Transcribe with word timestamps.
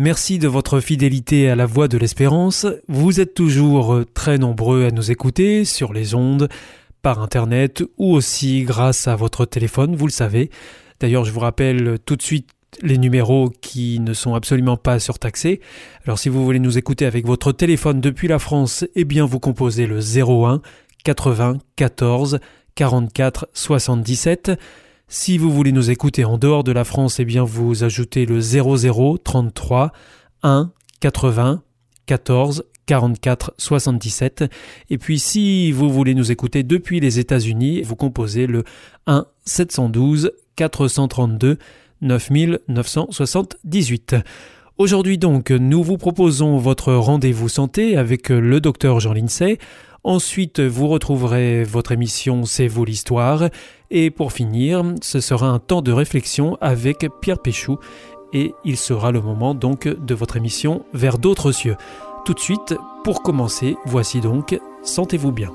Merci 0.00 0.38
de 0.38 0.46
votre 0.46 0.78
fidélité 0.78 1.50
à 1.50 1.56
la 1.56 1.66
voix 1.66 1.88
de 1.88 1.98
l'espérance. 1.98 2.66
Vous 2.86 3.18
êtes 3.18 3.34
toujours 3.34 4.02
très 4.14 4.38
nombreux 4.38 4.84
à 4.84 4.92
nous 4.92 5.10
écouter 5.10 5.64
sur 5.64 5.92
les 5.92 6.14
ondes, 6.14 6.48
par 7.02 7.20
Internet 7.20 7.82
ou 7.98 8.12
aussi 8.12 8.62
grâce 8.62 9.08
à 9.08 9.16
votre 9.16 9.44
téléphone, 9.44 9.96
vous 9.96 10.06
le 10.06 10.12
savez. 10.12 10.50
D'ailleurs, 11.00 11.24
je 11.24 11.32
vous 11.32 11.40
rappelle 11.40 11.98
tout 12.06 12.14
de 12.14 12.22
suite 12.22 12.48
les 12.80 12.96
numéros 12.96 13.50
qui 13.60 13.98
ne 13.98 14.12
sont 14.12 14.34
absolument 14.34 14.76
pas 14.76 15.00
surtaxés. 15.00 15.60
Alors 16.04 16.20
si 16.20 16.28
vous 16.28 16.44
voulez 16.44 16.60
nous 16.60 16.78
écouter 16.78 17.04
avec 17.04 17.26
votre 17.26 17.50
téléphone 17.50 18.00
depuis 18.00 18.28
la 18.28 18.38
France, 18.38 18.84
eh 18.94 19.04
bien 19.04 19.24
vous 19.24 19.40
composez 19.40 19.86
le 19.86 19.98
01 19.98 20.62
80 21.02 21.58
14 21.74 22.38
44 22.76 23.48
77. 23.52 24.52
Si 25.10 25.38
vous 25.38 25.50
voulez 25.50 25.72
nous 25.72 25.90
écouter 25.90 26.26
en 26.26 26.36
dehors 26.36 26.64
de 26.64 26.72
la 26.72 26.84
France, 26.84 27.18
eh 27.18 27.24
bien 27.24 27.42
vous 27.42 27.82
ajoutez 27.82 28.26
le 28.26 28.42
00 28.42 29.16
33 29.16 29.90
1 30.42 30.70
80 31.00 31.62
14 32.04 32.66
44 32.84 33.54
77. 33.56 34.44
Et 34.90 34.98
puis 34.98 35.18
si 35.18 35.72
vous 35.72 35.88
voulez 35.88 36.14
nous 36.14 36.30
écouter 36.30 36.62
depuis 36.62 37.00
les 37.00 37.18
États-Unis, 37.18 37.80
vous 37.80 37.96
composez 37.96 38.46
le 38.46 38.64
1 39.06 39.24
712 39.46 40.32
432 40.56 41.56
9978. 42.02 44.16
Aujourd'hui 44.76 45.16
donc, 45.16 45.50
nous 45.50 45.82
vous 45.82 45.96
proposons 45.96 46.58
votre 46.58 46.92
rendez-vous 46.92 47.48
santé 47.48 47.96
avec 47.96 48.28
le 48.28 48.60
docteur 48.60 49.00
Jean 49.00 49.14
Lincey. 49.14 49.56
Ensuite, 50.04 50.60
vous 50.60 50.88
retrouverez 50.88 51.64
votre 51.64 51.92
émission 51.92 52.44
C'est 52.44 52.68
vous 52.68 52.84
l'histoire. 52.84 53.48
Et 53.90 54.10
pour 54.10 54.32
finir, 54.32 54.84
ce 55.02 55.20
sera 55.20 55.48
un 55.48 55.58
temps 55.58 55.82
de 55.82 55.92
réflexion 55.92 56.56
avec 56.60 57.06
Pierre 57.20 57.40
Péchou. 57.40 57.78
Et 58.32 58.54
il 58.64 58.76
sera 58.76 59.10
le 59.10 59.20
moment 59.20 59.54
donc 59.54 59.88
de 59.88 60.14
votre 60.14 60.36
émission 60.36 60.84
Vers 60.92 61.18
d'autres 61.18 61.52
cieux. 61.52 61.76
Tout 62.24 62.34
de 62.34 62.40
suite, 62.40 62.74
pour 63.04 63.22
commencer, 63.22 63.76
voici 63.86 64.20
donc 64.20 64.58
Sentez-vous 64.82 65.32
bien. 65.32 65.52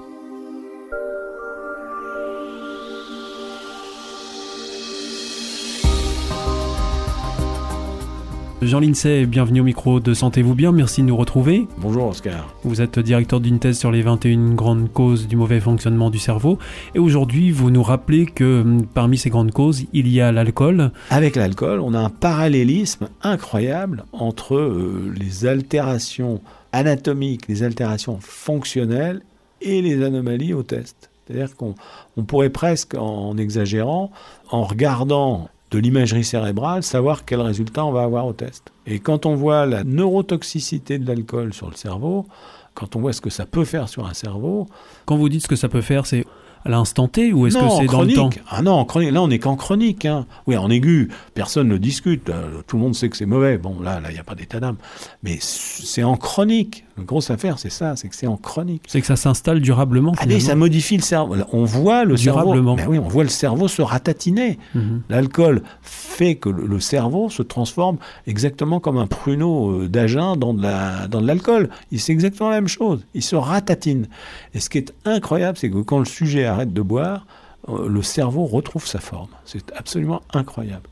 Jean 8.66 8.80
Lincey, 8.80 9.25
bienvenue 9.25 9.61
au 9.61 9.64
micro 9.64 10.00
de 10.00 10.14
Sentez-vous 10.14 10.56
bien, 10.56 10.72
merci 10.72 11.02
de 11.02 11.08
nous 11.08 11.17
retrouver. 11.17 11.67
Bonjour 11.78 12.08
Oscar. 12.08 12.53
Vous 12.64 12.81
êtes 12.81 12.97
directeur 13.00 13.39
d'une 13.39 13.59
thèse 13.59 13.78
sur 13.78 13.92
les 13.92 14.02
21 14.02 14.53
grandes 14.53 14.92
causes 14.92 15.28
du 15.28 15.36
mauvais 15.36 15.59
fonctionnement 15.59 16.09
du 16.09 16.20
cerveau 16.20 16.59
et 16.95 17.00
aujourd'hui 17.00 17.52
vous 17.52 17.72
nous 17.72 17.83
rappelez 17.83 18.25
que 18.25 18.61
hum, 18.61 18.86
parmi 18.86 19.17
ces 19.17 19.30
grandes 19.30 19.52
causes 19.52 19.86
il 19.92 20.08
y 20.08 20.22
a 20.22 20.31
l'alcool. 20.31 20.92
Avec 21.09 21.36
l'alcool 21.36 21.80
on 21.80 21.94
a 21.94 22.00
un 22.00 22.09
parallélisme 22.09 23.09
incroyable 23.22 24.05
entre 24.14 24.55
euh, 24.55 25.14
les 25.17 25.45
altérations 25.45 26.42
anatomiques, 26.72 27.48
les 27.48 27.64
altérations 27.64 28.20
fonctionnelles 28.22 29.22
et 29.61 29.81
les 29.81 30.03
anomalies 30.03 30.53
au 30.53 30.64
test. 30.64 31.10
C'est-à-dire 31.26 31.55
qu'on 31.55 31.76
pourrait 32.27 32.49
presque, 32.49 32.95
en 32.95 33.37
exagérant, 33.37 34.11
en 34.49 34.64
regardant 34.64 35.49
de 35.73 35.80
l'imagerie 35.80 36.23
cérébrale, 36.23 36.84
savoir 36.84 37.26
quel 37.26 37.42
résultat 37.42 37.84
on 37.84 37.92
va 37.92 38.04
avoir 38.04 38.28
au 38.28 38.34
test. 38.34 38.72
Et 38.86 39.00
quand 39.00 39.26
on 39.26 39.36
voit 39.36 39.66
la 39.66 39.84
neurotoxicité 39.84 41.00
de 41.00 41.08
l'alcool 41.08 41.52
sur 41.52 41.67
le 41.67 41.76
cerveau, 41.76 42.28
quand 42.76 42.95
on 42.95 43.00
voit 43.00 43.14
ce 43.14 43.22
que 43.22 43.32
ça 43.32 43.48
peut 43.48 43.66
faire 43.66 43.89
sur 43.89 44.06
un 44.06 44.14
cerveau... 44.14 44.67
Quand 45.06 45.17
vous 45.17 45.30
dites 45.30 45.42
ce 45.42 45.48
que 45.48 45.56
ça 45.56 45.70
peut 45.70 45.82
faire, 45.82 46.06
c'est 46.06 46.26
à 46.65 46.69
l'instant 46.69 47.07
T 47.07 47.33
ou 47.33 47.47
est-ce 47.47 47.57
que 47.57 47.69
c'est 47.79 47.85
dans 47.87 48.03
le 48.03 48.13
temps? 48.13 48.29
Ah 48.49 48.61
non, 48.61 48.83
chronique. 48.85 49.11
Là, 49.11 49.21
on 49.21 49.27
n'est 49.27 49.39
qu'en 49.39 49.55
chronique. 49.55 50.05
Hein. 50.05 50.25
Oui, 50.47 50.57
en 50.57 50.69
aigu, 50.69 51.09
personne 51.33 51.67
ne 51.67 51.77
discute. 51.77 52.29
Euh, 52.29 52.61
tout 52.67 52.77
le 52.77 52.83
monde 52.83 52.95
sait 52.95 53.09
que 53.09 53.17
c'est 53.17 53.25
mauvais. 53.25 53.57
Bon, 53.57 53.79
là, 53.81 53.99
là, 53.99 54.09
il 54.09 54.13
n'y 54.13 54.19
a 54.19 54.23
pas 54.23 54.35
d'état 54.35 54.59
d'âme. 54.59 54.77
Mais 55.23 55.37
c'est 55.39 56.03
en 56.03 56.15
chronique. 56.15 56.85
La 56.97 57.03
grosse 57.03 57.31
affaire, 57.31 57.57
c'est 57.57 57.71
ça, 57.71 57.95
c'est 57.95 58.07
que 58.07 58.15
c'est 58.15 58.27
en 58.27 58.37
chronique. 58.37 58.83
C'est 58.87 59.01
que 59.01 59.07
ça 59.07 59.15
s'installe 59.15 59.61
durablement. 59.61 60.13
Allez, 60.19 60.39
ça 60.39 60.55
modifie 60.55 60.95
le 60.95 61.01
cerveau. 61.01 61.35
On 61.51 61.65
voit 61.65 62.05
le 62.05 62.15
durablement. 62.15 62.77
cerveau. 62.77 62.91
Ben 62.91 62.99
oui, 62.99 63.03
on 63.03 63.09
voit 63.09 63.23
le 63.23 63.30
cerveau 63.30 63.67
se 63.67 63.81
ratatiner. 63.81 64.59
Mhm. 64.75 65.01
L'alcool 65.09 65.63
fait 65.81 66.35
que 66.35 66.49
le 66.49 66.80
cerveau 66.80 67.30
se 67.30 67.41
transforme 67.41 67.97
exactement 68.27 68.80
comme 68.80 68.97
un 68.97 69.07
pruneau 69.07 69.71
euh, 69.71 69.89
d'agin 69.89 70.35
dans 70.35 70.53
de 70.53 71.25
l'alcool. 71.25 71.69
La, 71.91 71.97
c'est 71.97 72.11
exactement 72.11 72.49
la 72.49 72.55
même 72.55 72.67
chose. 72.67 73.05
Il 73.15 73.23
se 73.23 73.35
ratatine. 73.35 74.07
Et 74.53 74.59
ce 74.59 74.69
qui 74.69 74.77
est 74.77 74.93
incroyable, 75.05 75.57
c'est 75.57 75.71
que 75.71 75.80
quand 75.80 75.99
le 75.99 76.05
sujet 76.05 76.45
arrête 76.53 76.73
de 76.73 76.81
boire, 76.81 77.25
euh, 77.69 77.87
le 77.87 78.02
cerveau 78.02 78.45
retrouve 78.45 78.87
sa 78.87 78.99
forme. 78.99 79.30
C'est 79.45 79.71
absolument 79.75 80.21
incroyable. 80.33 80.89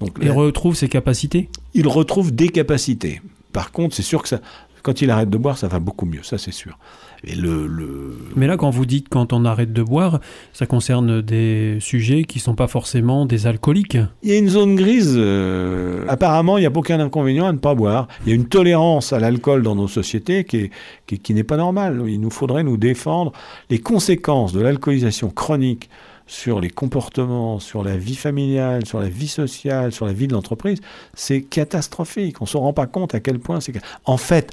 Donc, 0.00 0.18
il 0.20 0.30
retrouve 0.30 0.74
ses 0.74 0.88
capacités? 0.88 1.48
Il 1.72 1.88
retrouve 1.88 2.34
des 2.34 2.48
capacités. 2.48 3.22
Par 3.52 3.72
contre, 3.72 3.94
c'est 3.94 4.02
sûr 4.02 4.22
que 4.22 4.28
ça, 4.28 4.40
quand 4.82 5.00
il 5.00 5.10
arrête 5.10 5.30
de 5.30 5.38
boire, 5.38 5.56
ça 5.56 5.68
va 5.68 5.78
beaucoup 5.78 6.06
mieux, 6.06 6.22
ça 6.22 6.38
c'est 6.38 6.52
sûr. 6.52 6.78
Et 7.26 7.34
le, 7.34 8.16
Mais 8.36 8.46
là, 8.46 8.56
quand 8.56 8.70
vous 8.70 8.86
dites 8.86 9.08
quand 9.08 9.32
on 9.32 9.44
arrête 9.44 9.72
de 9.72 9.82
boire, 9.82 10.20
ça 10.52 10.66
concerne 10.66 11.22
des 11.22 11.78
sujets 11.80 12.24
qui 12.24 12.38
ne 12.38 12.42
sont 12.42 12.54
pas 12.54 12.66
forcément 12.66 13.26
des 13.26 13.46
alcooliques. 13.46 13.98
Il 14.22 14.30
y 14.30 14.32
a 14.34 14.38
une 14.38 14.48
zone 14.48 14.74
grise. 14.74 15.14
Euh, 15.16 16.04
apparemment, 16.08 16.58
il 16.58 16.62
n'y 16.62 16.66
a 16.66 16.72
aucun 16.74 17.00
inconvénient 17.00 17.46
à 17.46 17.52
ne 17.52 17.58
pas 17.58 17.74
boire. 17.74 18.08
Il 18.24 18.30
y 18.30 18.32
a 18.32 18.34
une 18.34 18.46
tolérance 18.46 19.12
à 19.12 19.18
l'alcool 19.18 19.62
dans 19.62 19.74
nos 19.74 19.88
sociétés 19.88 20.44
qui, 20.44 20.70
qui, 21.06 21.18
qui 21.18 21.34
n'est 21.34 21.44
pas 21.44 21.56
normale. 21.56 22.02
Il 22.06 22.20
nous 22.20 22.30
faudrait 22.30 22.64
nous 22.64 22.76
défendre 22.76 23.32
les 23.70 23.78
conséquences 23.78 24.52
de 24.52 24.60
l'alcoolisation 24.60 25.30
chronique 25.30 25.88
sur 26.26 26.60
les 26.60 26.70
comportements, 26.70 27.58
sur 27.58 27.84
la 27.84 27.96
vie 27.96 28.16
familiale, 28.16 28.86
sur 28.86 29.00
la 29.00 29.08
vie 29.08 29.28
sociale, 29.28 29.92
sur 29.92 30.06
la 30.06 30.12
vie 30.12 30.26
de 30.26 30.32
l'entreprise, 30.32 30.80
c'est 31.14 31.42
catastrophique. 31.42 32.40
On 32.40 32.44
ne 32.44 32.48
se 32.48 32.56
rend 32.56 32.72
pas 32.72 32.86
compte 32.86 33.14
à 33.14 33.20
quel 33.20 33.38
point 33.38 33.60
c'est... 33.60 33.74
En 34.04 34.16
fait, 34.16 34.50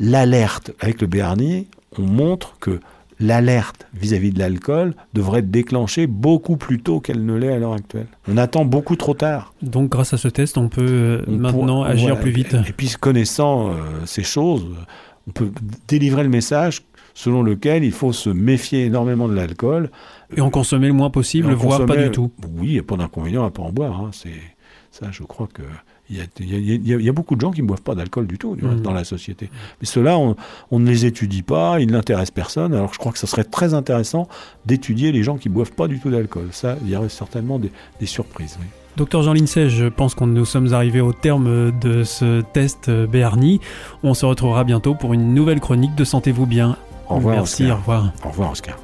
l'alerte 0.00 0.72
avec 0.80 1.00
le 1.00 1.06
Béarnier, 1.06 1.68
on 1.98 2.06
montre 2.06 2.56
que 2.60 2.80
l'alerte 3.20 3.86
vis-à-vis 3.94 4.32
de 4.32 4.38
l'alcool 4.38 4.94
devrait 5.12 5.40
être 5.40 5.50
déclenchée 5.50 6.06
beaucoup 6.06 6.56
plus 6.56 6.80
tôt 6.80 7.00
qu'elle 7.00 7.24
ne 7.24 7.34
l'est 7.34 7.52
à 7.52 7.58
l'heure 7.58 7.74
actuelle. 7.74 8.06
On 8.28 8.36
attend 8.36 8.64
beaucoup 8.64 8.96
trop 8.96 9.14
tard. 9.14 9.54
Donc 9.62 9.90
grâce 9.90 10.12
à 10.12 10.16
ce 10.16 10.28
test, 10.28 10.58
on 10.58 10.68
peut 10.68 10.82
euh, 10.82 11.24
maintenant 11.28 11.82
agir 11.82 12.18
plus 12.18 12.30
vite. 12.30 12.56
Et, 12.66 12.72
puis 12.72 12.90
connaissant 13.00 13.68
euh, 13.68 13.72
ces 14.04 14.22
choses, 14.22 14.66
on 15.28 15.32
peut 15.32 15.50
délivrer 15.88 16.22
le 16.22 16.28
message 16.28 16.82
selon 17.14 17.42
lequel 17.42 17.84
il 17.84 17.92
faut 17.92 18.12
se 18.12 18.28
méfier 18.28 18.86
énormément 18.86 19.28
de 19.28 19.34
l'alcool. 19.34 19.90
Et 20.36 20.40
en 20.40 20.50
consommer 20.50 20.88
le 20.88 20.94
moins 20.94 21.10
possible, 21.10 21.52
voire 21.52 21.86
pas 21.86 21.96
du 21.96 22.10
tout. 22.10 22.32
Oui, 22.56 22.68
il 22.68 22.72
n'y 22.72 22.78
a 22.78 22.82
pas 22.82 22.96
d'inconvénient 22.96 23.44
à 23.44 23.50
pas 23.50 23.62
en 23.62 23.70
boire. 23.70 24.00
Hein. 24.00 24.10
C'est 24.12 24.40
ça, 24.90 25.06
je 25.12 25.22
crois 25.22 25.48
que 25.52 25.62
il 26.40 26.88
y, 26.88 27.08
a, 27.08 27.12
beaucoup 27.12 27.36
de 27.36 27.40
gens 27.40 27.50
qui 27.50 27.62
ne 27.62 27.66
boivent 27.66 27.82
pas 27.82 27.94
d'alcool 27.94 28.26
du 28.26 28.38
tout 28.38 28.54
mmh. 28.54 28.80
dans 28.80 28.92
la 28.92 29.04
société. 29.04 29.50
Mais 29.80 29.86
ceux-là, 29.86 30.18
on, 30.18 30.78
ne 30.78 30.88
les 30.88 31.06
étudie 31.06 31.42
pas, 31.42 31.80
ils 31.80 31.90
n'intéressent 31.90 32.32
personne. 32.32 32.74
Alors 32.74 32.92
je 32.92 32.98
crois 32.98 33.12
que 33.12 33.18
ce 33.18 33.26
serait 33.26 33.44
très 33.44 33.74
intéressant 33.74 34.28
d'étudier 34.66 35.12
les 35.12 35.22
gens 35.22 35.36
qui 35.36 35.48
ne 35.48 35.54
boivent 35.54 35.72
pas 35.72 35.88
du 35.88 35.98
tout 35.98 36.10
d'alcool. 36.10 36.48
Ça, 36.52 36.76
il 36.84 36.90
y 36.90 36.96
aurait 36.96 37.08
certainement 37.08 37.58
des, 37.58 37.70
surprises. 38.06 38.58
Docteur 38.98 39.22
Jean 39.22 39.32
Lincey, 39.32 39.70
je 39.70 39.86
pense 39.86 40.14
qu'on 40.14 40.26
nous 40.26 40.44
sommes 40.44 40.74
arrivés 40.74 41.00
au 41.00 41.14
terme 41.14 41.72
de 41.80 42.04
ce 42.04 42.42
test 42.52 42.90
Béarni. 42.90 43.60
On 44.02 44.12
se 44.12 44.26
retrouvera 44.26 44.62
bientôt 44.64 44.94
pour 44.94 45.14
une 45.14 45.32
nouvelle 45.32 45.60
chronique 45.60 45.94
de 45.94 46.04
Sentez-vous 46.04 46.46
bien. 46.46 46.76
Au 47.08 47.16
revoir. 47.16 47.36
Merci, 47.36 47.70
au 47.70 47.76
revoir. 47.76 48.12
Au 48.24 48.28
revoir, 48.28 48.52
Oscar. 48.52 48.83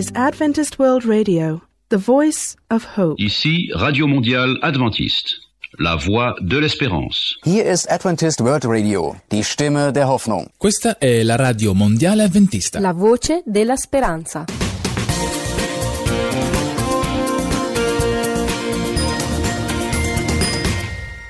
is 0.00 0.10
Adventist 0.14 0.78
World 0.78 1.04
Radio, 1.04 1.60
the 1.90 1.98
voice 1.98 2.56
of 2.70 2.96
hope. 2.96 3.20
Ici, 3.20 3.70
Radio 3.74 4.06
Mondiale 4.06 4.56
Adventiste, 4.62 5.42
la 5.78 5.94
voix 5.94 6.36
de 6.40 6.56
l'espérance. 6.56 7.36
Hier 7.44 7.66
ist 7.66 7.86
Adventist 7.90 8.40
World 8.40 8.64
Radio, 8.64 9.16
die 9.30 9.42
Stimme 9.42 9.92
der 9.92 10.08
Hoffnung. 10.08 10.48
Questa 10.56 10.96
è 10.96 11.22
la 11.22 11.36
Radio 11.36 11.74
Mondiale 11.74 12.22
Adventista. 12.22 12.80
La 12.80 12.94
voce 12.94 13.42
della 13.44 13.76
speranza. 13.76 14.46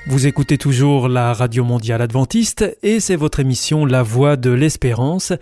Vous 0.07 0.25
écoutez 0.25 0.57
toujours 0.57 1.09
la 1.09 1.33
Radio 1.33 1.65
Mondiale 1.65 2.01
Adventiste 2.01 2.77
et 2.83 3.01
c'est 3.01 3.17
votre 3.17 3.41
émission 3.41 3.85
La 3.85 4.01
Voix 4.01 4.37
de 4.37 4.51
l'Espérance 4.51 5.33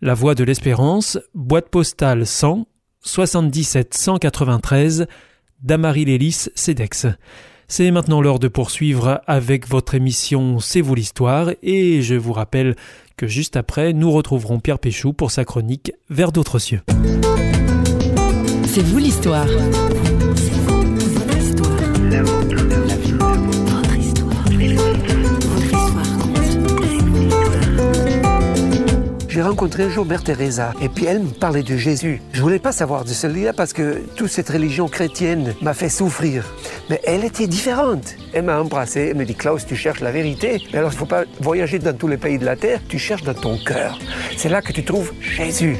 La 0.00 0.14
Voie 0.14 0.34
de 0.34 0.44
l'Espérance, 0.44 1.18
boîte 1.34 1.68
postale 1.68 2.26
100 2.26 2.66
77 3.02 3.94
193 3.94 5.06
Damary-Lélis, 5.62 6.48
CEDEX. 6.54 7.06
C'est 7.68 7.90
maintenant 7.92 8.20
l'heure 8.20 8.40
de 8.40 8.48
poursuivre 8.48 9.20
avec 9.26 9.68
votre 9.68 9.94
émission 9.94 10.58
C'est 10.58 10.80
vous 10.80 10.94
l'histoire 10.94 11.50
et 11.62 12.02
je 12.02 12.16
vous 12.16 12.32
rappelle 12.32 12.74
que 13.16 13.26
juste 13.26 13.56
après, 13.56 13.92
nous 13.92 14.10
retrouverons 14.10 14.58
Pierre 14.58 14.78
Péchou 14.78 15.12
pour 15.12 15.30
sa 15.30 15.44
chronique 15.44 15.92
Vers 16.08 16.32
d'autres 16.32 16.58
cieux. 16.58 16.80
C'est 18.64 18.82
vous 18.82 18.98
l'histoire. 18.98 19.46
J'ai 29.28 29.42
rencontré 29.42 29.84
un 29.84 29.88
jour 29.88 30.04
Mère 30.04 30.22
Teresa 30.22 30.72
et 30.82 30.88
puis 30.88 31.06
elle 31.06 31.20
me 31.20 31.30
parlait 31.30 31.62
de 31.62 31.76
Jésus. 31.76 32.20
Je 32.32 32.42
voulais 32.42 32.58
pas 32.58 32.72
savoir 32.72 33.04
de 33.04 33.10
celui-là 33.10 33.52
parce 33.52 33.72
que 33.72 34.02
toute 34.16 34.28
cette 34.28 34.48
religion 34.48 34.86
chrétienne 34.86 35.54
m'a 35.62 35.72
fait 35.72 35.88
souffrir. 35.88 36.44
Mais 36.90 37.00
elle 37.04 37.24
était 37.24 37.46
différente. 37.46 38.16
Elle 38.32 38.44
m'a 38.44 38.60
embrassé, 38.60 39.08
elle 39.10 39.16
me 39.16 39.24
dit 39.24 39.34
Klaus, 39.34 39.64
tu 39.64 39.76
cherches 39.76 40.00
la 40.00 40.10
vérité. 40.10 40.62
Mais 40.72 40.80
alors 40.80 40.92
il 40.92 40.98
faut 40.98 41.06
pas 41.06 41.24
voyager 41.40 41.78
dans 41.78 41.96
tous 41.96 42.08
les 42.08 42.18
pays 42.18 42.38
de 42.38 42.44
la 42.44 42.56
terre, 42.56 42.80
tu 42.88 42.98
cherches 42.98 43.22
dans 43.22 43.32
ton 43.32 43.56
cœur. 43.56 43.98
C'est 44.36 44.48
là 44.48 44.60
que 44.60 44.72
tu 44.72 44.84
trouves 44.84 45.12
Jésus. 45.20 45.76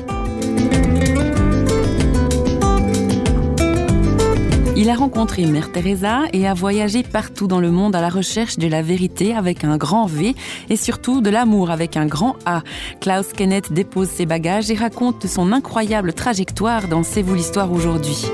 Il 4.81 4.89
a 4.89 4.95
rencontré 4.95 5.45
Mère 5.45 5.73
Teresa 5.73 6.21
et 6.33 6.49
a 6.49 6.55
voyagé 6.55 7.03
partout 7.03 7.47
dans 7.47 7.61
le 7.61 7.71
monde 7.71 7.95
à 7.95 8.01
la 8.01 8.09
recherche 8.09 8.57
de 8.57 8.67
la 8.67 8.81
vérité 8.81 9.35
avec 9.35 9.63
un 9.63 9.77
grand 9.77 10.07
V 10.07 10.35
et 10.71 10.77
surtout 10.77 11.21
de 11.21 11.29
l'amour 11.29 11.71
avec 11.71 11.99
un 11.99 12.07
grand 12.07 12.37
A. 12.47 12.63
Klaus 12.99 13.35
Kenneth 13.35 13.75
dépose 13.75 14.09
ses 14.09 14.25
bagages 14.25 14.71
et 14.71 14.75
raconte 14.75 15.27
son 15.27 15.53
incroyable 15.53 16.15
trajectoire 16.15 16.89
dans 16.89 17.03
C'est 17.03 17.21
vous 17.21 17.35
l'histoire 17.35 17.71
aujourd'hui. 17.71 18.25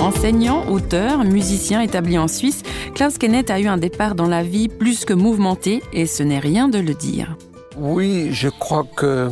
Enseignant, 0.00 0.66
auteur, 0.70 1.22
musicien 1.24 1.82
établi 1.82 2.16
en 2.16 2.28
Suisse, 2.28 2.62
Klaus 2.94 3.18
Kenneth 3.18 3.50
a 3.50 3.60
eu 3.60 3.66
un 3.66 3.76
départ 3.76 4.14
dans 4.14 4.26
la 4.26 4.42
vie 4.42 4.68
plus 4.68 5.04
que 5.04 5.12
mouvementé 5.12 5.82
et 5.92 6.06
ce 6.06 6.22
n'est 6.22 6.38
rien 6.38 6.68
de 6.70 6.78
le 6.78 6.94
dire. 6.94 7.36
Oui, 7.76 8.28
je 8.32 8.48
crois 8.48 8.86
que 8.96 9.28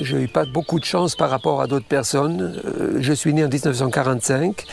je 0.00 0.16
n'ai 0.16 0.26
pas 0.26 0.44
beaucoup 0.44 0.80
de 0.80 0.84
chance 0.84 1.16
par 1.16 1.30
rapport 1.30 1.60
à 1.60 1.66
d'autres 1.66 1.86
personnes. 1.86 2.60
Euh, 2.64 2.98
je 3.00 3.12
suis 3.12 3.32
né 3.34 3.44
en 3.44 3.48
1945. 3.48 4.64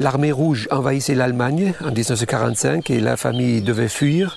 L'armée 0.00 0.32
rouge 0.32 0.68
envahissait 0.70 1.14
l'Allemagne 1.14 1.72
en 1.82 1.90
1945 1.90 2.90
et 2.90 3.00
la 3.00 3.16
famille 3.16 3.62
devait 3.62 3.88
fuir. 3.88 4.36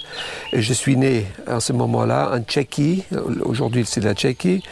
Et 0.54 0.62
je 0.62 0.74
suis 0.74 0.98
né 0.98 1.26
à 1.48 1.60
ce 1.60 1.74
moment-là 1.74 2.32
en 2.34 2.40
Tchéquie. 2.42 3.04
Aujourd'hui, 3.44 3.86
c'est 3.86 4.02
la 4.02 4.14
Tchéquie. 4.14 4.64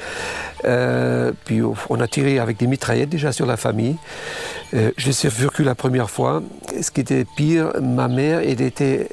Euh, 0.65 1.31
puis 1.45 1.61
on 1.61 1.99
a 1.99 2.07
tiré 2.07 2.39
avec 2.39 2.57
des 2.57 2.67
mitraillettes 2.67 3.09
déjà 3.09 3.31
sur 3.31 3.45
la 3.45 3.57
famille. 3.57 3.97
Euh, 4.73 4.91
je 4.97 5.11
suis 5.11 5.29
survécu 5.29 5.63
la 5.63 5.75
première 5.75 6.09
fois. 6.09 6.41
Ce 6.81 6.91
qui 6.91 7.01
était 7.01 7.25
pire, 7.35 7.71
ma 7.81 8.07
mère 8.07 8.39
était 8.39 9.09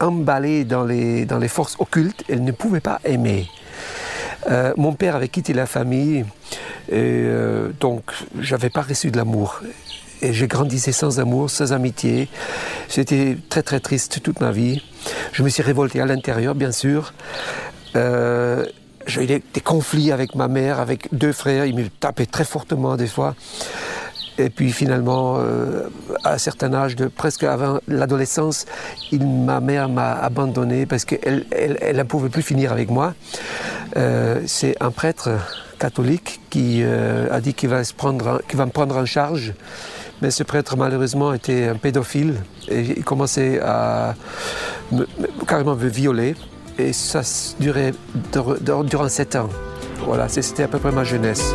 emballée 0.00 0.64
dans 0.64 0.84
les 0.84 1.48
forces 1.48 1.76
occultes. 1.78 2.24
Elle 2.28 2.44
ne 2.44 2.52
pouvait 2.52 2.80
pas 2.80 3.00
aimer. 3.04 3.48
Euh, 4.50 4.72
mon 4.76 4.92
père 4.92 5.16
avait 5.16 5.28
quitté 5.28 5.52
la 5.52 5.66
famille, 5.66 6.24
et 6.88 6.94
euh, 6.94 7.70
donc 7.80 8.12
j'avais 8.40 8.70
pas 8.70 8.82
reçu 8.82 9.10
de 9.10 9.16
l'amour. 9.16 9.60
Et 10.20 10.32
j'ai 10.32 10.48
grandissé 10.48 10.90
sans 10.92 11.20
amour, 11.20 11.48
sans 11.48 11.72
amitié. 11.72 12.28
C'était 12.88 13.36
très 13.48 13.62
très 13.62 13.78
triste 13.80 14.20
toute 14.22 14.40
ma 14.40 14.50
vie. 14.50 14.82
Je 15.32 15.42
me 15.42 15.48
suis 15.48 15.62
révolté 15.62 16.00
à 16.00 16.06
l'intérieur, 16.06 16.54
bien 16.54 16.72
sûr. 16.72 17.12
Euh, 17.94 18.66
j'ai 19.06 19.22
eu 19.22 19.26
des, 19.26 19.60
conflits 19.62 20.12
avec 20.12 20.34
ma 20.34 20.48
mère, 20.48 20.80
avec 20.80 21.08
deux 21.12 21.32
frères. 21.32 21.66
Ils 21.66 21.74
me 21.74 21.88
tapaient 21.88 22.26
très 22.26 22.44
fortement 22.44 22.96
des 22.96 23.06
fois. 23.06 23.34
Et 24.38 24.50
puis 24.50 24.70
finalement, 24.70 25.36
euh, 25.38 25.88
à 26.22 26.34
un 26.34 26.38
certain 26.38 26.72
âge, 26.72 26.94
presque 27.16 27.42
avant 27.42 27.80
l'adolescence, 27.88 28.66
ma 29.12 29.60
mère 29.60 29.88
m'a 29.88 30.12
abandonné 30.12 30.86
parce 30.86 31.04
qu'elle 31.04 31.44
elle, 31.50 31.76
elle 31.80 31.96
ne 31.96 32.02
pouvait 32.04 32.28
plus 32.28 32.42
finir 32.42 32.70
avec 32.72 32.88
moi. 32.88 33.14
Euh, 33.96 34.40
C'est 34.46 34.76
un 34.80 34.92
prêtre 34.92 35.30
catholique 35.80 36.40
qui 36.50 36.82
euh, 36.82 37.26
a 37.32 37.40
dit 37.40 37.52
qu'il 37.52 37.68
va, 37.68 37.82
qu 37.82 38.56
va 38.56 38.66
me 38.66 38.70
prendre 38.70 38.96
en 38.96 39.06
charge. 39.06 39.54
Mais 40.22 40.30
ce 40.30 40.42
prêtre, 40.44 40.76
malheureusement, 40.76 41.32
était 41.32 41.68
un 41.68 41.76
pédophile 41.76 42.34
et 42.68 42.80
il 42.80 43.04
commençait 43.04 43.60
à 43.60 44.14
me, 44.92 45.06
me, 45.18 45.44
carrément 45.46 45.76
me 45.76 45.88
violer. 45.88 46.34
Et 46.78 46.92
ça 46.92 47.22
durait 47.58 47.92
durant 48.84 49.08
sept 49.08 49.34
ans. 49.34 49.48
Voilà, 50.06 50.28
c'était 50.28 50.62
à 50.62 50.68
peu 50.68 50.78
près 50.78 50.92
ma 50.92 51.02
jeunesse. 51.02 51.54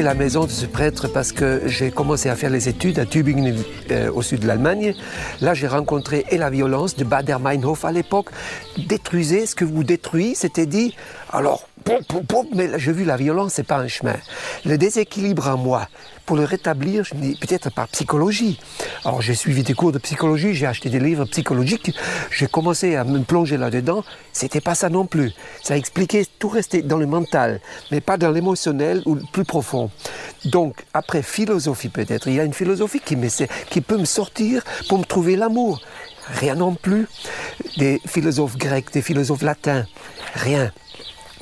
La 0.00 0.14
maison 0.14 0.46
de 0.46 0.50
ce 0.50 0.64
prêtre 0.64 1.06
parce 1.08 1.32
que 1.32 1.62
j'ai 1.66 1.90
commencé 1.90 2.30
à 2.30 2.36
faire 2.36 2.48
les 2.48 2.70
études 2.70 2.98
à 2.98 3.04
Tübingen 3.04 3.54
euh, 3.90 4.10
au 4.10 4.22
sud 4.22 4.40
de 4.40 4.46
l'Allemagne. 4.46 4.94
Là, 5.42 5.52
j'ai 5.52 5.66
rencontré 5.66 6.24
et 6.30 6.38
la 6.38 6.48
violence 6.48 6.96
de 6.96 7.04
Bader-Meinhof 7.04 7.84
à 7.84 7.92
l'époque. 7.92 8.30
Détruisez 8.78 9.44
ce 9.44 9.54
que 9.54 9.66
vous 9.66 9.84
détruisez, 9.84 10.34
c'était 10.34 10.64
dit. 10.64 10.96
Alors, 11.30 11.66
mais 12.54 12.78
j'ai 12.78 12.92
vu 12.92 13.04
la 13.04 13.16
violence, 13.16 13.54
c'est 13.54 13.66
pas 13.66 13.78
un 13.78 13.88
chemin. 13.88 14.16
Le 14.64 14.78
déséquilibre 14.78 15.48
en 15.48 15.56
moi, 15.56 15.88
pour 16.26 16.36
le 16.36 16.44
rétablir, 16.44 17.04
je 17.04 17.14
dis 17.14 17.36
peut-être 17.40 17.70
par 17.70 17.88
psychologie. 17.88 18.60
Alors 19.04 19.20
j'ai 19.20 19.34
suivi 19.34 19.62
des 19.62 19.74
cours 19.74 19.92
de 19.92 19.98
psychologie, 19.98 20.54
j'ai 20.54 20.66
acheté 20.66 20.88
des 20.90 21.00
livres 21.00 21.24
psychologiques, 21.26 21.92
j'ai 22.30 22.46
commencé 22.46 22.96
à 22.96 23.04
me 23.04 23.20
plonger 23.20 23.56
là-dedans. 23.56 24.04
C'était 24.32 24.60
pas 24.60 24.74
ça 24.74 24.88
non 24.88 25.06
plus. 25.06 25.32
Ça 25.62 25.76
expliquait 25.76 26.26
tout 26.42 26.48
rester 26.48 26.82
dans 26.82 26.98
le 26.98 27.06
mental, 27.06 27.60
mais 27.92 28.00
pas 28.00 28.16
dans 28.16 28.32
l'émotionnel 28.32 29.00
ou 29.06 29.14
le 29.14 29.22
plus 29.30 29.44
profond. 29.44 29.92
Donc 30.44 30.84
après 30.92 31.22
philosophie 31.22 31.88
peut-être, 31.88 32.26
il 32.26 32.34
y 32.34 32.40
a 32.40 32.42
une 32.42 32.52
philosophie 32.52 32.98
qui, 32.98 33.16
qui 33.70 33.80
peut 33.80 33.96
me 33.96 34.04
sortir 34.04 34.64
pour 34.88 34.98
me 34.98 35.04
trouver 35.04 35.36
l'amour. 35.36 35.80
Rien 36.26 36.56
non 36.56 36.74
plus. 36.74 37.06
Des 37.76 38.00
philosophes 38.08 38.56
grecs, 38.56 38.92
des 38.92 39.02
philosophes 39.02 39.42
latins, 39.42 39.86
rien. 40.34 40.72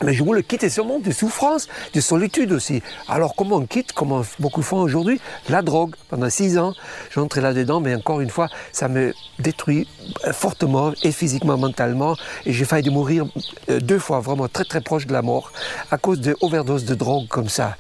Mais 0.03 0.15
je 0.15 0.25
voulais 0.25 0.43
quitter 0.43 0.71
ce 0.71 0.81
monde 0.81 1.03
de 1.03 1.11
souffrance, 1.11 1.69
de 1.93 2.01
solitude 2.01 2.53
aussi. 2.53 2.83
Alors 3.09 3.35
comment 3.35 3.57
on 3.57 3.67
quitte, 3.67 3.93
comme 3.93 4.23
beaucoup 4.39 4.63
font 4.63 4.81
aujourd'hui, 4.81 5.21
la 5.49 5.63
drogue. 5.63 5.95
Pendant 6.09 6.31
six 6.31 6.59
ans, 6.59 6.75
j'entrais 7.11 7.41
là-dedans, 7.41 7.81
mais 7.81 7.95
encore 7.95 8.21
une 8.21 8.31
fois, 8.31 8.49
ça 8.73 8.89
me 8.89 9.13
détruit 9.39 9.87
fortement, 10.33 10.93
et 11.03 11.13
physiquement, 11.13 11.57
mentalement. 11.57 12.17
Et 12.47 12.53
j'ai 12.53 12.65
failli 12.65 12.91
mourir 12.91 13.27
deux 13.69 13.99
fois, 13.99 14.21
vraiment 14.21 14.49
très 14.49 14.65
très 14.65 14.81
proche 14.81 15.07
de 15.07 15.13
la 15.13 15.23
mort, 15.23 15.53
à 15.91 15.99
cause 15.99 16.21
de 16.21 16.37
overdose 16.41 16.85
de 16.85 16.95
drogue 16.95 17.29
comme 17.29 17.49
ça. 17.49 17.77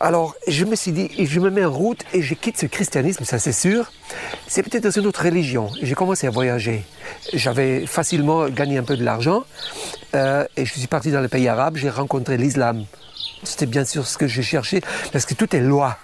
Alors, 0.00 0.36
je 0.46 0.64
me 0.64 0.76
suis 0.76 0.92
dit, 0.92 1.10
je 1.18 1.40
me 1.40 1.50
mets 1.50 1.64
en 1.64 1.72
route 1.72 2.04
et 2.14 2.22
je 2.22 2.34
quitte 2.34 2.56
ce 2.56 2.66
christianisme, 2.66 3.24
ça 3.24 3.40
c'est 3.40 3.52
sûr. 3.52 3.90
C'est 4.46 4.62
peut-être 4.62 4.84
dans 4.84 4.90
une 4.90 5.06
autre 5.06 5.24
religion. 5.24 5.70
J'ai 5.82 5.94
commencé 5.96 6.28
à 6.28 6.30
voyager. 6.30 6.84
J'avais 7.32 7.84
facilement 7.84 8.48
gagné 8.48 8.78
un 8.78 8.84
peu 8.84 8.96
de 8.96 9.04
l'argent 9.04 9.42
euh, 10.14 10.44
et 10.56 10.64
je 10.64 10.72
suis 10.72 10.86
parti 10.86 11.10
dans 11.10 11.20
les 11.20 11.28
pays 11.28 11.48
arabes. 11.48 11.76
J'ai 11.76 11.90
rencontré 11.90 12.36
l'islam. 12.36 12.84
C'était 13.42 13.66
bien 13.66 13.84
sûr 13.84 14.06
ce 14.06 14.16
que 14.18 14.28
j'ai 14.28 14.42
cherché 14.42 14.82
parce 15.12 15.26
que 15.26 15.34
tout 15.34 15.54
est 15.56 15.60
loi. 15.60 15.98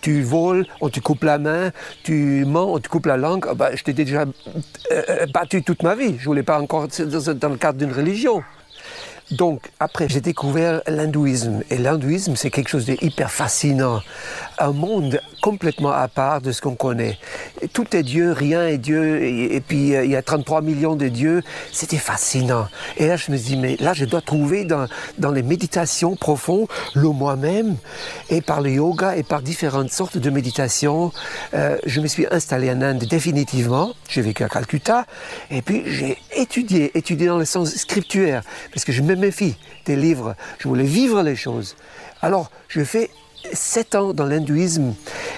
tu 0.00 0.22
voles, 0.22 0.64
on 0.80 0.88
te 0.88 1.00
coupe 1.00 1.24
la 1.24 1.38
main, 1.38 1.72
tu 2.04 2.44
mens, 2.46 2.72
on 2.72 2.78
te 2.78 2.88
coupe 2.88 3.06
la 3.06 3.16
langue. 3.16 3.46
Ah 3.48 3.54
bah, 3.54 3.74
je 3.74 3.82
t'ai 3.82 3.94
déjà 3.94 4.26
euh, 4.92 5.26
battu 5.26 5.64
toute 5.64 5.82
ma 5.82 5.96
vie. 5.96 6.16
Je 6.20 6.24
voulais 6.24 6.44
pas 6.44 6.60
encore 6.60 6.86
dans 6.86 7.48
le 7.48 7.56
cadre 7.56 7.78
d'une 7.78 7.92
religion. 7.92 8.44
Donc, 9.30 9.70
après, 9.78 10.08
j'ai 10.08 10.20
découvert 10.20 10.82
l'hindouisme. 10.88 11.62
Et 11.70 11.78
l'hindouisme, 11.78 12.34
c'est 12.34 12.50
quelque 12.50 12.68
chose 12.68 12.84
de 12.84 12.96
hyper 13.00 13.30
fascinant. 13.30 14.00
Un 14.58 14.72
monde 14.72 15.20
complètement 15.40 15.92
à 15.92 16.08
part 16.08 16.40
de 16.40 16.50
ce 16.50 16.60
qu'on 16.60 16.74
connaît. 16.74 17.16
Tout 17.72 17.96
est 17.96 18.02
Dieu, 18.02 18.32
rien 18.32 18.66
est 18.66 18.78
Dieu. 18.78 19.22
Et, 19.22 19.60
puis, 19.60 19.94
euh, 19.94 20.04
il 20.04 20.10
y 20.10 20.16
a 20.16 20.22
33 20.22 20.62
millions 20.62 20.96
de 20.96 21.08
dieux. 21.08 21.42
C'était 21.72 21.96
fascinant. 21.96 22.66
Et 22.96 23.06
là, 23.06 23.16
je 23.16 23.30
me 23.30 23.38
dis, 23.38 23.56
mais 23.56 23.76
là, 23.78 23.92
je 23.92 24.04
dois 24.04 24.20
trouver 24.20 24.64
dans, 24.64 24.86
dans 25.18 25.30
les 25.30 25.42
méditations 25.42 26.16
profondes 26.16 26.66
le 26.94 27.08
moi-même. 27.08 27.76
Et 28.30 28.40
par 28.40 28.60
le 28.60 28.70
yoga 28.70 29.16
et 29.16 29.22
par 29.22 29.42
différentes 29.42 29.90
sortes 29.90 30.18
de 30.18 30.30
méditations, 30.30 31.12
euh, 31.54 31.78
je 31.86 32.00
me 32.00 32.08
suis 32.08 32.26
installé 32.30 32.70
en 32.70 32.82
Inde 32.82 33.04
définitivement. 33.04 33.94
J'ai 34.08 34.22
vécu 34.22 34.42
à 34.42 34.48
Calcutta. 34.48 35.06
Et 35.52 35.62
puis, 35.62 35.84
j'ai 35.86 36.18
étudié, 36.34 36.90
étudié 36.98 37.28
dans 37.28 37.38
le 37.38 37.44
sens 37.44 37.70
scripturaire. 37.76 38.42
Parce 38.74 38.84
que 38.84 38.92
je 38.92 39.02
méfie 39.20 39.56
des 39.86 39.96
livres. 39.96 40.34
Je 40.58 40.68
voulais 40.68 40.84
vivre 40.84 41.22
les 41.22 41.36
choses. 41.36 41.76
Alors, 42.22 42.50
je 42.68 42.82
fais 42.82 43.10
sept 43.52 43.94
ans 43.94 44.12
dans 44.12 44.26
l'hindouisme 44.26 44.94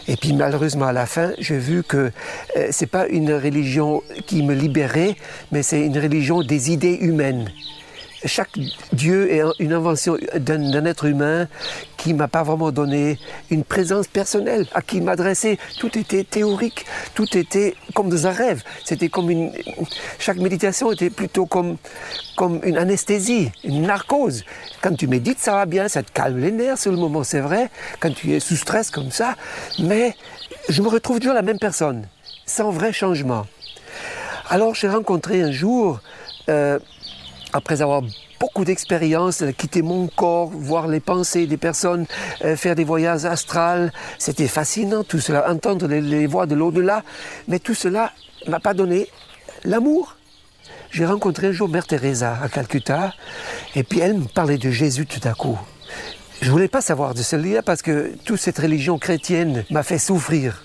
et 0.09 0.17
puis 0.17 0.33
malheureusement 0.33 0.87
à 0.87 0.93
la 0.93 1.07
fin 1.07 1.33
j'ai 1.39 1.59
vu 1.59 1.85
que 1.85 2.11
euh, 2.57 2.69
c'est 2.71 2.87
pas 2.87 3.07
une 3.07 3.33
religion 3.33 4.03
qui 4.27 4.43
me 4.43 4.55
libérait 4.55 5.17
mais 5.53 5.63
c'est 5.63 5.87
une 5.87 5.97
religion 5.97 6.43
des 6.43 6.73
idées 6.73 6.99
humaines 7.01 7.49
chaque 8.25 8.59
Dieu 8.93 9.31
est 9.33 9.43
une 9.59 9.73
invention 9.73 10.17
d'un 10.37 10.85
être 10.85 11.05
humain 11.05 11.49
qui 11.97 12.15
m'a 12.15 12.29
pas 12.29 12.43
vraiment 12.43 12.73
donné 12.73 13.19
une 13.51 13.65
présence 13.65 14.07
personnelle 14.09 14.67
à 14.75 14.83
qui 14.83 15.01
m'adresser. 15.01 15.59
Tout 15.79 15.97
était 15.99 16.25
théorique, 16.25 16.85
tout 17.15 17.37
était 17.37 17.75
comme 17.95 18.09
dans 18.09 18.27
un 18.27 18.33
rêve. 18.33 18.63
C'était 18.85 19.09
comme 19.09 19.31
une, 19.31 19.53
chaque 20.19 20.39
méditation 20.39 20.93
était 20.93 21.11
plutôt 21.11 21.47
comme, 21.47 21.77
comme 22.37 22.61
une 22.65 22.77
anesthésie, 22.77 23.51
une 23.65 23.83
narcose. 23.83 24.45
Quand 24.81 24.95
tu 24.97 25.07
médites, 25.07 25.39
ça 25.39 25.53
va 25.53 25.67
bien, 25.67 25.89
ça 25.89 26.03
te 26.03 26.11
calme 26.11 26.39
les 26.39 26.53
nerfs 26.53 26.79
sur 26.79 26.91
le 26.91 26.99
moment, 26.99 27.25
c'est 27.25 27.41
vrai. 27.41 27.71
Quand 28.01 28.13
tu 28.13 28.33
es 28.33 28.41
sous 28.41 28.57
stress 28.57 28.91
comme 28.91 29.11
ça, 29.11 29.37
mais 29.79 30.15
je 30.69 30.83
me 30.83 30.89
retrouve 30.89 31.19
toujours 31.21 31.35
la 31.35 31.43
même 31.43 31.59
personne, 31.59 32.07
sans 32.47 32.71
vrai 32.71 32.93
changement. 32.93 33.47
Alors 34.49 34.75
j'ai 34.75 34.89
rencontré 34.89 35.43
un 35.43 35.53
jour 35.53 36.01
euh, 36.49 36.79
après 37.53 37.83
avoir 37.83 38.03
beaucoup 38.41 38.65
d'expérience, 38.65 39.45
quitter 39.57 39.83
mon 39.83 40.09
corps, 40.09 40.49
voir 40.49 40.89
les 40.89 41.01
pensées 41.01 41.47
des 41.47 41.57
personnes, 41.57 42.07
euh, 42.45 42.57
faire 42.57 42.75
des 42.75 42.85
voyages 42.85 43.25
astrales, 43.25 43.93
c'était 44.19 44.49
fascinant 44.49 45.05
tout 45.05 45.21
cela, 45.21 45.51
entendre 45.51 45.87
les, 45.87 46.27
voix 46.27 46.47
de 46.47 46.55
l'au-delà, 46.55 47.05
mais 47.49 47.59
tout 47.59 47.75
cela 47.75 48.13
m'a 48.49 48.61
pas 48.61 48.75
donné 48.75 49.09
l'amour. 49.65 50.17
J'ai 50.91 51.07
rencontré 51.07 51.49
un 51.49 51.53
jour 51.53 51.69
Mère 51.69 51.87
Teresa 51.87 52.39
à 52.43 52.49
Calcutta, 52.49 53.15
et 53.75 53.83
puis 53.83 54.01
elle 54.01 54.15
me 54.15 54.25
parlait 54.25 54.59
de 54.59 54.71
Jésus 54.71 55.07
tout 55.07 55.27
à 55.27 55.35
coup. 55.35 55.59
Je 56.41 56.51
voulais 56.51 56.69
pas 56.69 56.81
savoir 56.81 57.15
de 57.15 57.23
celui-là 57.23 57.63
parce 57.63 57.83
que 57.83 58.15
toute 58.25 58.41
cette 58.41 58.59
religion 58.59 58.99
chrétienne 58.99 59.65
m'a 59.71 59.85
fait 59.85 59.99
souffrir. 59.99 60.65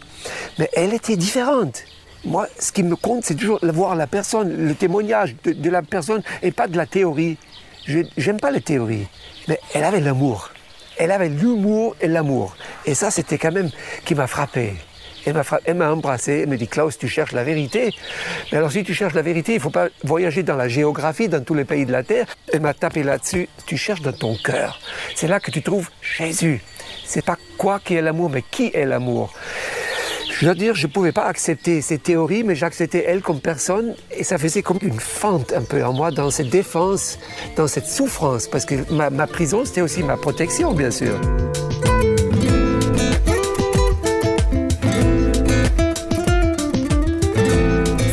Mais 0.58 0.70
elle 0.74 0.94
était 0.94 1.16
différente. 1.16 1.84
Moi, 2.26 2.48
ce 2.60 2.72
qui 2.72 2.84
me 2.84 2.96
compte, 2.96 3.24
c'est 3.26 3.36
toujours 3.36 3.60
voir 3.64 3.96
la 3.96 4.08
personne, 4.08 4.68
le 4.68 4.76
témoignage 4.76 5.36
de, 5.44 5.70
la 5.70 5.82
personne 5.82 6.22
et 6.42 6.52
pas 6.52 6.68
de 6.68 6.78
la 6.78 6.86
théorie. 6.86 7.38
J'aime 8.18 8.40
pas 8.40 8.52
les 8.52 8.62
théories, 8.62 9.08
mais 9.48 9.60
elle 9.74 9.84
avait 9.84 10.02
l'amour. 10.02 10.52
Elle 10.98 11.12
avait 11.12 11.30
l'humour 11.30 11.96
et 12.02 12.08
l'amour. 12.08 12.56
Et 12.86 12.96
ça, 12.96 13.12
c'était 13.12 13.38
quand 13.38 13.52
même 13.52 13.70
qui 14.04 14.16
m'a 14.16 14.28
frappé. 14.28 14.74
Elle 15.66 15.76
m'a 15.76 15.92
embrassé, 15.92 16.42
elle 16.44 16.50
me 16.50 16.58
dit 16.58 16.70
Klaus, 16.70 16.98
tu 16.98 17.10
cherches 17.10 17.34
la 17.34 17.44
vérité. 17.44 17.94
Mais 18.52 18.60
alors 18.60 18.72
si 18.72 18.84
tu 18.86 18.94
cherches 18.94 19.14
la 19.14 19.22
vérité, 19.22 19.54
il 19.54 19.56
ne 19.56 19.62
faut 19.62 19.70
pas 19.70 19.90
voyager 20.04 20.42
dans 20.42 20.56
la 20.56 20.70
géographie, 20.70 21.28
dans 21.28 21.44
tous 21.44 21.54
les 21.54 21.66
pays 21.66 21.86
de 21.86 21.92
la 21.92 22.04
Terre. 22.04 22.28
Elle 22.54 22.62
m'a 22.62 22.74
tapé 22.74 23.04
là-dessus, 23.04 23.50
tu 23.66 23.76
cherches 23.76 24.02
dans 24.02 24.14
ton 24.14 24.38
cœur. 24.38 24.80
C'est 25.16 25.28
là 25.28 25.42
que 25.42 25.52
tu 25.52 25.62
trouves 25.62 25.90
Jésus. 26.02 26.62
C'est 27.06 27.26
pas 27.26 27.38
quoi 27.58 27.80
qui 27.84 27.96
est 27.96 28.02
l'amour, 28.02 28.30
mais 28.30 28.42
qui 28.42 28.72
est 28.74 28.86
l'amour. 28.86 29.34
Je 30.40 30.46
dois 30.46 30.54
dire, 30.54 30.76
je 30.76 30.86
ne 30.86 30.92
pouvais 30.92 31.12
pas 31.12 31.26
accepter 31.26 31.82
ces 31.82 31.98
théories, 31.98 32.44
mais 32.44 32.54
j'acceptais 32.54 33.04
elle 33.08 33.22
comme 33.22 33.40
personne, 33.40 33.96
et 34.16 34.24
ça 34.24 34.38
faisait 34.38 34.62
comme 34.62 34.78
une 34.84 35.00
fente 35.00 35.52
un 35.52 35.64
peu 35.64 35.84
en 35.84 35.94
moi 35.94 36.12
dans 36.12 36.30
cette 36.30 36.50
défense, 36.50 37.18
dans 37.56 37.66
cette 37.66 37.88
souffrance, 37.88 38.48
parce 38.48 38.64
que 38.64 38.76
ma, 38.94 39.10
ma 39.10 39.26
prison, 39.26 39.66
c'était 39.66 39.82
aussi 39.82 40.04
ma 40.04 40.16
protection, 40.16 40.74
bien 40.76 40.92
sûr. 40.92 41.20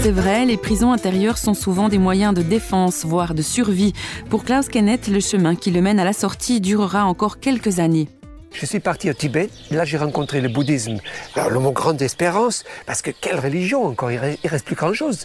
C'est 0.00 0.10
vrai, 0.10 0.46
les 0.46 0.56
prisons 0.56 0.92
intérieures 0.92 1.36
sont 1.36 1.52
souvent 1.52 1.90
des 1.90 1.98
moyens 1.98 2.32
de 2.32 2.40
défense, 2.40 3.04
voire 3.04 3.34
de 3.34 3.42
survie. 3.42 3.92
Pour 4.30 4.44
Klaus 4.44 4.70
Kenneth, 4.70 5.08
le 5.08 5.20
chemin 5.20 5.56
qui 5.56 5.70
le 5.70 5.82
mène 5.82 6.00
à 6.00 6.04
la 6.04 6.14
sortie 6.14 6.62
durera 6.62 7.04
encore 7.04 7.38
quelques 7.38 7.80
années. 7.80 8.08
Je 8.54 8.66
suis 8.66 8.78
parti 8.78 9.10
au 9.10 9.12
Tibet, 9.12 9.50
là 9.72 9.84
j'ai 9.84 9.96
rencontré 9.96 10.40
le 10.40 10.48
bouddhisme. 10.48 10.98
Alors, 11.34 11.50
le 11.50 11.58
mot 11.58 11.72
grande 11.72 12.00
espérance, 12.00 12.64
parce 12.86 13.02
que 13.02 13.10
quelle 13.10 13.40
religion 13.40 13.84
encore, 13.84 14.12
il 14.12 14.18
reste, 14.18 14.38
reste 14.44 14.64
plus 14.64 14.76
grand-chose. 14.76 15.24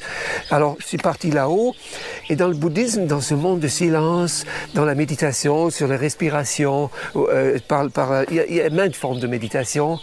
Alors 0.49 0.75
je 0.79 0.85
suis 0.87 0.97
parti 0.97 1.29
là-haut, 1.29 1.75
et 2.27 2.35
dans 2.35 2.47
le 2.47 2.55
bouddhisme, 2.55 3.05
dans 3.05 3.21
ce 3.21 3.35
monde 3.35 3.59
de 3.59 3.67
silence, 3.67 4.45
dans 4.73 4.83
la 4.83 4.95
méditation, 4.95 5.69
sur 5.69 5.87
la 5.87 5.95
respiration, 5.95 6.89
euh, 7.15 7.59
il, 8.29 8.35
y 8.35 8.39
a, 8.39 8.67
il 8.67 8.73
maintes 8.73 8.95
formes 8.95 9.19
de 9.19 9.27
méditation, 9.27 9.99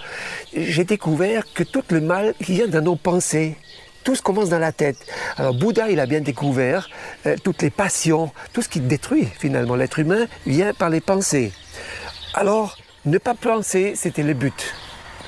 j'ai 0.56 0.85
découvert 0.85 1.52
que 1.52 1.64
tout 1.64 1.85
le 1.90 2.00
mal 2.00 2.33
vient 2.40 2.68
dans 2.68 2.83
nos 2.83 2.97
pensées 2.97 3.56
tout 4.04 4.14
commence 4.23 4.50
dans 4.50 4.61
la 4.61 4.71
tête. 4.71 4.99
Alors 5.37 5.52
Bouddha, 5.52 5.90
il 5.90 5.99
a 5.99 6.06
bien 6.06 6.21
découvert 6.21 6.88
euh, 7.26 7.35
toutes 7.42 7.61
les 7.62 7.71
passions, 7.71 8.30
tout 8.52 8.62
ce 8.62 8.68
qui 8.68 8.78
détruit 8.78 9.26
finalement 9.37 9.75
l'être 9.75 9.99
humain 9.99 10.26
vient 10.47 10.73
par 10.73 10.90
les 10.90 11.00
pensées. 11.00 11.52
Alors, 12.33 12.76
ne 13.06 13.18
pas 13.18 13.34
penser, 13.34 13.94
c'était 13.94 14.22
le 14.22 14.34
but. 14.34 14.75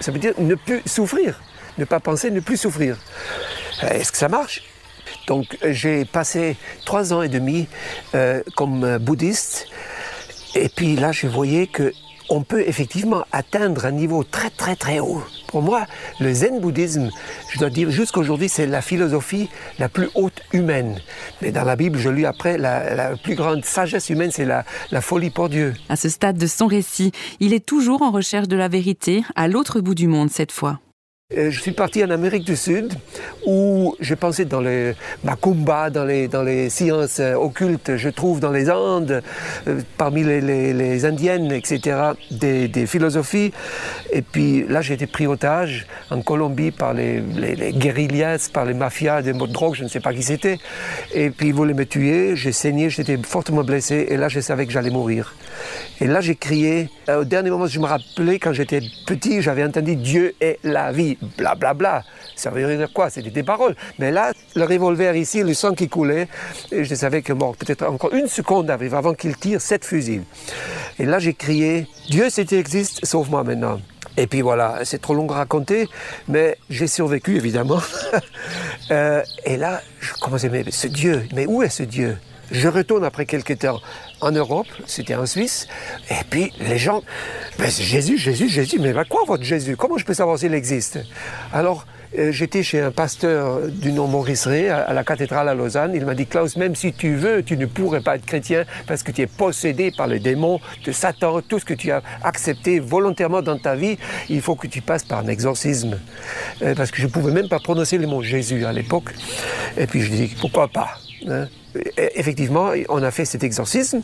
Ça 0.00 0.12
veut 0.12 0.18
dire 0.18 0.35
ne 0.38 0.54
plus 0.54 0.82
souffrir. 0.87 1.40
Ne 1.78 1.85
pas 1.85 2.00
penser, 2.00 2.30
ne 2.30 2.40
plus 2.40 2.56
souffrir. 2.56 2.97
Euh, 3.85 3.88
est-ce 3.90 4.12
que 4.12 4.18
ça 4.18 4.28
marche? 4.28 4.62
Donc 5.26 5.56
j'ai 5.62 6.04
passé 6.04 6.56
trois 6.85 7.12
ans 7.12 7.23
et 7.23 7.28
demi 7.28 7.68
euh, 8.14 8.42
comme 8.56 8.99
bouddhiste. 8.99 9.66
Et 10.54 10.68
puis 10.68 10.97
là, 10.97 11.12
je 11.12 11.26
voyais 11.26 11.66
que 11.66 11.92
on 12.30 12.42
peut 12.42 12.62
effectivement 12.66 13.25
atteindre 13.32 13.87
un 13.87 13.90
niveau 13.90 14.25
très 14.25 14.50
très 14.50 14.76
très 14.76 15.00
haut. 15.00 15.23
Pour 15.49 15.62
moi, 15.62 15.87
le 16.20 16.32
zen 16.32 16.61
bouddhisme, 16.61 17.11
je 17.52 17.58
dois 17.58 17.70
dire 17.70 17.90
jusqu'aujourd'hui, 17.90 18.49
c'est 18.49 18.66
la 18.66 18.82
philosophie 18.82 19.49
la 19.78 19.88
plus 19.88 20.08
haute 20.14 20.42
humaine. 20.52 21.00
Mais 21.40 21.52
dans 21.52 21.64
la 21.64 21.76
Bible, 21.76 21.99
je 21.99 22.11
lis 22.11 22.26
après, 22.26 22.58
la, 22.58 23.16
plus 23.16 23.35
grande 23.35 23.64
sagesse 23.64 24.11
humaine, 24.11 24.30
c'est 24.30 24.44
la 24.44 25.00
folie 25.00 25.30
pour 25.30 25.49
Dieu. 25.49 25.75
À 25.88 25.97
ce 25.97 26.08
stade 26.08 26.37
de 26.37 26.47
son 26.47 26.66
récit, 26.66 27.12
il 27.40 27.54
est 27.54 27.64
toujours 27.64 28.02
en 28.02 28.11
recherche 28.11 28.49
de 28.49 28.56
la 28.56 28.68
vérité, 28.68 29.23
à 29.35 29.49
l'autre 29.49 29.80
bout 29.80 29.94
du 29.94 30.06
monde 30.06 30.30
cette 30.30 30.52
fois. 30.52 30.80
Euh, 31.37 31.50
je 31.50 31.61
suis 31.61 31.73
parti 31.73 32.02
en 32.02 32.08
Amérique 32.08 32.44
du 32.44 32.56
Sud 32.56 32.94
où 33.44 33.94
j'ai 34.00 34.16
pensé 34.16 34.47
dans 34.47 34.62
les 34.62 34.94
macumba, 35.25 35.90
dans 35.90 36.06
les, 36.06 36.70
sciences 36.70 37.20
euh, 37.20 37.35
occultes, 37.35 37.99
je 37.99 38.08
trouve 38.08 38.40
dans 38.40 38.50
les 38.50 38.70
Andes, 38.70 39.23
euh, 39.66 39.80
parmi 39.99 40.25
les, 40.25 41.04
Indiennes, 41.04 41.52
etc., 41.52 42.12
des, 42.30 42.87
philosophies. 42.87 43.52
Et 44.11 44.23
puis 44.23 44.66
là, 44.68 44.80
j'ai 44.80 44.94
été 44.94 45.06
pris 45.06 45.26
otage 45.26 45.87
en 46.11 46.23
Colombie 46.23 46.70
par 46.70 46.94
les, 46.94 47.20
les 47.20 48.08
par 48.50 48.64
les 48.64 48.73
mafias 48.73 49.20
des 49.20 49.35
mots 49.35 49.47
de 49.47 49.52
drogue, 49.52 49.75
je 49.75 49.85
ne 49.85 49.88
sais 49.88 50.00
pas 50.00 50.14
qui 50.14 50.23
c'était. 50.23 50.58
Et 51.12 51.28
puis 51.28 51.49
ils 51.49 51.54
voulaient 51.54 51.75
me 51.75 51.85
tuer, 51.85 52.37
j'ai 52.37 52.52
saigné, 52.52 52.88
j'étais 52.88 53.18
fortement 53.18 53.64
blessé, 53.64 54.06
et 54.08 54.16
là, 54.16 54.30
je 54.30 54.40
savais 54.40 54.64
que 54.64 54.73
j'allais 54.73 54.88
mourir. 54.88 55.35
Et 56.00 56.06
là, 56.06 56.23
j'ai 56.23 56.37
crié. 56.37 56.88
Au 57.06 57.25
dernier 57.25 57.50
moment, 57.50 57.66
je 57.66 57.80
me 57.80 57.87
rappelais, 57.87 58.38
quand 58.38 58.54
j'étais 58.54 58.80
petit, 59.06 59.42
j'avais 59.42 59.64
entendu 59.64 59.97
Dieu 59.97 60.35
est 60.40 60.58
la 60.62 60.90
vie 60.90 61.18
blablabla. 61.23 61.55
Bla, 61.59 61.75
bla. 61.75 62.05
Ça 62.37 62.51
veut 62.51 62.77
dire 62.77 62.93
quoi? 62.93 63.11
C'était 63.11 63.31
des 63.31 63.43
paroles. 63.43 63.75
Mais 63.99 64.11
là, 64.11 64.33
le 64.55 64.65
revolver 64.65 65.17
ici, 65.17 65.43
le 65.43 65.55
sang 65.55 65.75
qui 65.75 65.89
coulait, 65.89 66.29
et 66.71 66.85
je 66.85 66.95
savais 66.95 67.23
que 67.23 67.33
mort, 67.33 67.57
peut-être 67.57 67.87
encore 67.87 68.13
une 68.15 68.29
seconde 68.29 68.71
arrive 68.71 68.95
avant 68.95 69.15
qu'il 69.15 69.37
tire 69.37 69.61
sept 69.61 69.85
fusils. 69.85 70.23
Et 70.99 71.05
là, 71.05 71.19
j'ai 71.19 71.35
crié 71.35 71.87
Dieu, 72.09 72.31
si 72.31 72.45
tu 72.47 72.57
existes, 72.57 73.05
sauve-moi 73.05 73.45
maintenant. 73.45 73.81
Et 74.17 74.27
puis 74.27 74.41
voilà, 74.41 74.81
c'est 74.85 75.01
trop 75.01 75.15
long 75.15 75.29
à 75.31 75.35
raconter, 75.35 75.89
mais 76.27 76.59
j'ai 76.71 76.89
survécu 76.89 77.37
évidemment. 77.37 77.81
euh, 78.91 79.23
et 79.45 79.57
là, 79.57 79.81
je 80.01 80.13
commençais, 80.15 80.49
mais 80.49 80.65
ce 80.71 80.89
Dieu, 80.89 81.25
mais 81.35 81.47
où 81.47 81.63
est 81.63 81.69
ce 81.69 81.85
Dieu? 81.85 82.19
Je 82.50 82.69
retourne 82.69 83.05
après 83.05 83.26
quelques 83.26 83.59
temps 83.59 83.81
en 84.21 84.33
Europe, 84.33 84.67
c'était 84.87 85.14
en 85.14 85.26
Suisse, 85.26 85.69
et 86.11 86.25
puis 86.28 86.52
les 86.61 86.78
gens, 86.78 87.02
mais 87.59 87.71
Jésus, 87.71 88.19
Jésus, 88.19 88.49
Jésus, 88.49 88.78
mais 88.78 88.93
quoi 89.09 89.23
votre 89.26 89.45
Jésus? 89.45 89.76
Comment 89.76 89.99
je 89.99 90.05
peux 90.05 90.14
savoir 90.14 90.38
s'il 90.38 90.55
existe? 90.55 90.99
Alors, 91.52 91.87
Euh, 92.17 92.33
J'étais 92.33 92.62
chez 92.62 92.81
un 92.81 92.90
pasteur 92.90 93.69
du 93.69 93.93
nom 93.93 94.07
Maurice 94.07 94.47
Ray 94.47 94.69
à, 94.69 94.93
la 94.93 95.05
cathédrale 95.05 95.49
à 95.49 95.55
Lausanne. 95.55 95.93
Il 95.95 96.07
m'a 96.07 96.14
dit 96.14 96.26
Klaus, 96.26 96.57
même 96.57 96.75
si 96.75 96.93
tu 96.93 97.17
veux, 97.17 97.43
tu 97.43 97.57
ne 97.57 97.67
pourrais 97.67 98.00
pas 98.00 98.17
être 98.17 98.25
chrétien 98.25 98.64
parce 98.87 99.02
que 99.02 99.12
tu 99.12 99.23
es 99.23 99.26
possédé 99.26 99.90
par 99.90 100.07
le 100.07 100.19
démon 100.19 100.61
de 100.85 100.93
Satan. 100.93 101.43
Tout 101.43 101.59
ce 101.59 101.64
que 101.64 101.75
tu 101.75 101.90
as 101.90 102.02
accepté 102.23 102.81
volontairement 102.81 103.43
dans 103.43 103.59
ta 103.59 103.75
vie, 103.75 103.99
il 104.31 104.40
faut 104.40 104.55
que 104.55 104.67
tu 104.67 104.81
passes 104.81 105.05
par 105.05 105.19
un 105.19 105.28
exorcisme. 105.28 105.99
Euh, 106.62 106.75
parce 106.75 106.90
que 106.90 106.99
je 106.99 107.07
ne 107.07 107.11
pouvais 107.12 107.33
même 107.33 107.49
pas 107.49 107.59
prononcer 107.59 107.99
le 107.99 108.07
mot 108.07 108.23
Jésus 108.23 108.64
à 108.64 108.73
l'époque. 108.73 109.12
Et 109.76 109.87
puis 109.87 110.00
je 110.00 110.11
dis 110.11 110.35
pourquoi 110.40 110.69
pas 110.69 110.99
hein? 111.28 111.49
Effectivement, 111.97 112.73
on 112.89 113.03
a 113.03 113.11
fait 113.11 113.25
cet 113.25 113.45
exorcisme. 113.45 114.03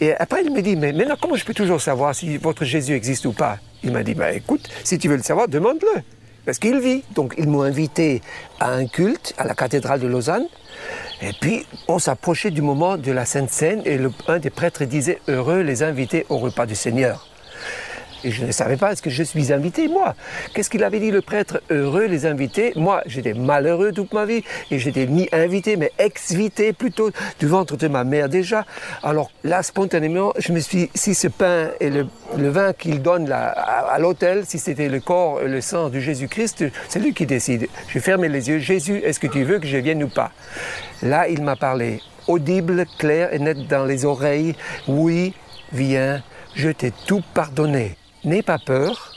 Et 0.00 0.14
après, 0.14 0.42
il 0.44 0.52
me 0.52 0.60
dit, 0.60 0.76
mais 0.76 0.92
maintenant, 0.92 1.16
comment 1.20 1.36
je 1.36 1.44
peux 1.44 1.54
toujours 1.54 1.80
savoir 1.80 2.14
si 2.14 2.36
votre 2.36 2.64
Jésus 2.64 2.94
existe 2.94 3.26
ou 3.26 3.32
pas? 3.32 3.58
Il 3.82 3.92
m'a 3.92 4.02
dit, 4.02 4.14
bah, 4.14 4.32
écoute, 4.32 4.68
si 4.84 4.98
tu 4.98 5.08
veux 5.08 5.16
le 5.16 5.22
savoir, 5.22 5.48
demande-le. 5.48 6.02
Parce 6.44 6.58
qu'il 6.58 6.78
vit. 6.78 7.02
Donc, 7.14 7.34
ils 7.38 7.48
m'ont 7.48 7.62
invité 7.62 8.22
à 8.60 8.72
un 8.72 8.86
culte 8.86 9.34
à 9.36 9.44
la 9.44 9.54
cathédrale 9.54 10.00
de 10.00 10.06
Lausanne. 10.06 10.46
Et 11.22 11.32
puis, 11.40 11.66
on 11.88 11.98
s'approchait 11.98 12.50
du 12.50 12.62
moment 12.62 12.96
de 12.96 13.12
la 13.12 13.24
Sainte 13.24 13.50
Seine 13.50 13.82
et 13.84 13.98
un 14.28 14.38
des 14.38 14.50
prêtres 14.50 14.84
disait 14.84 15.18
Heureux 15.28 15.60
les 15.60 15.82
invités 15.82 16.26
au 16.28 16.38
repas 16.38 16.66
du 16.66 16.74
Seigneur. 16.74 17.28
Et 18.26 18.32
je 18.32 18.44
ne 18.44 18.50
savais 18.50 18.76
pas, 18.76 18.90
est-ce 18.90 19.02
que 19.02 19.08
je 19.08 19.22
suis 19.22 19.52
invité, 19.52 19.86
moi? 19.86 20.16
Qu'est-ce 20.52 20.68
qu'il 20.68 20.82
avait 20.82 20.98
dit 20.98 21.12
le 21.12 21.20
prêtre 21.20 21.62
Heureux 21.70 22.06
les 22.06 22.26
invités? 22.26 22.72
Moi, 22.74 23.00
j'étais 23.06 23.34
malheureux 23.34 23.92
toute 23.92 24.12
ma 24.12 24.24
vie 24.24 24.42
et 24.72 24.80
j'étais 24.80 25.06
ni 25.06 25.28
invité, 25.30 25.76
mais 25.76 25.92
ex-vité 25.96 26.72
plutôt 26.72 27.12
du 27.38 27.46
ventre 27.46 27.76
de 27.76 27.86
ma 27.86 28.02
mère 28.02 28.28
déjà. 28.28 28.66
Alors 29.04 29.30
là, 29.44 29.62
spontanément, 29.62 30.32
je 30.38 30.52
me 30.52 30.58
suis 30.58 30.76
dit, 30.76 30.90
si 30.96 31.14
ce 31.14 31.28
pain 31.28 31.68
et 31.78 31.88
le, 31.88 32.08
vin 32.36 32.72
qu'il 32.72 33.00
donne 33.00 33.28
là, 33.28 33.46
à, 33.46 33.92
à 33.92 33.98
l'hôtel, 34.00 34.42
si 34.44 34.58
c'était 34.58 34.88
le 34.88 34.98
corps 34.98 35.42
et 35.42 35.46
le 35.46 35.60
sang 35.60 35.88
de 35.88 36.00
Jésus-Christ, 36.00 36.64
c'est 36.88 36.98
lui 36.98 37.14
qui 37.14 37.26
décide. 37.26 37.68
Je 37.86 38.00
fermais 38.00 38.28
les 38.28 38.48
yeux. 38.48 38.58
Jésus, 38.58 38.96
est-ce 39.04 39.20
que 39.20 39.28
tu 39.28 39.44
veux 39.44 39.60
que 39.60 39.68
je 39.68 39.76
vienne 39.76 40.02
ou 40.02 40.08
pas? 40.08 40.32
Là, 41.00 41.28
il 41.28 41.44
m'a 41.44 41.54
parlé, 41.54 42.00
audible, 42.26 42.86
clair 42.98 43.32
et 43.32 43.38
net 43.38 43.68
dans 43.68 43.84
les 43.84 44.04
oreilles. 44.04 44.56
Oui, 44.88 45.32
viens, 45.72 46.24
je 46.56 46.70
t'ai 46.70 46.92
tout 47.06 47.22
pardonné. 47.32 47.96
N'aie 48.26 48.42
pas 48.42 48.58
peur, 48.58 49.14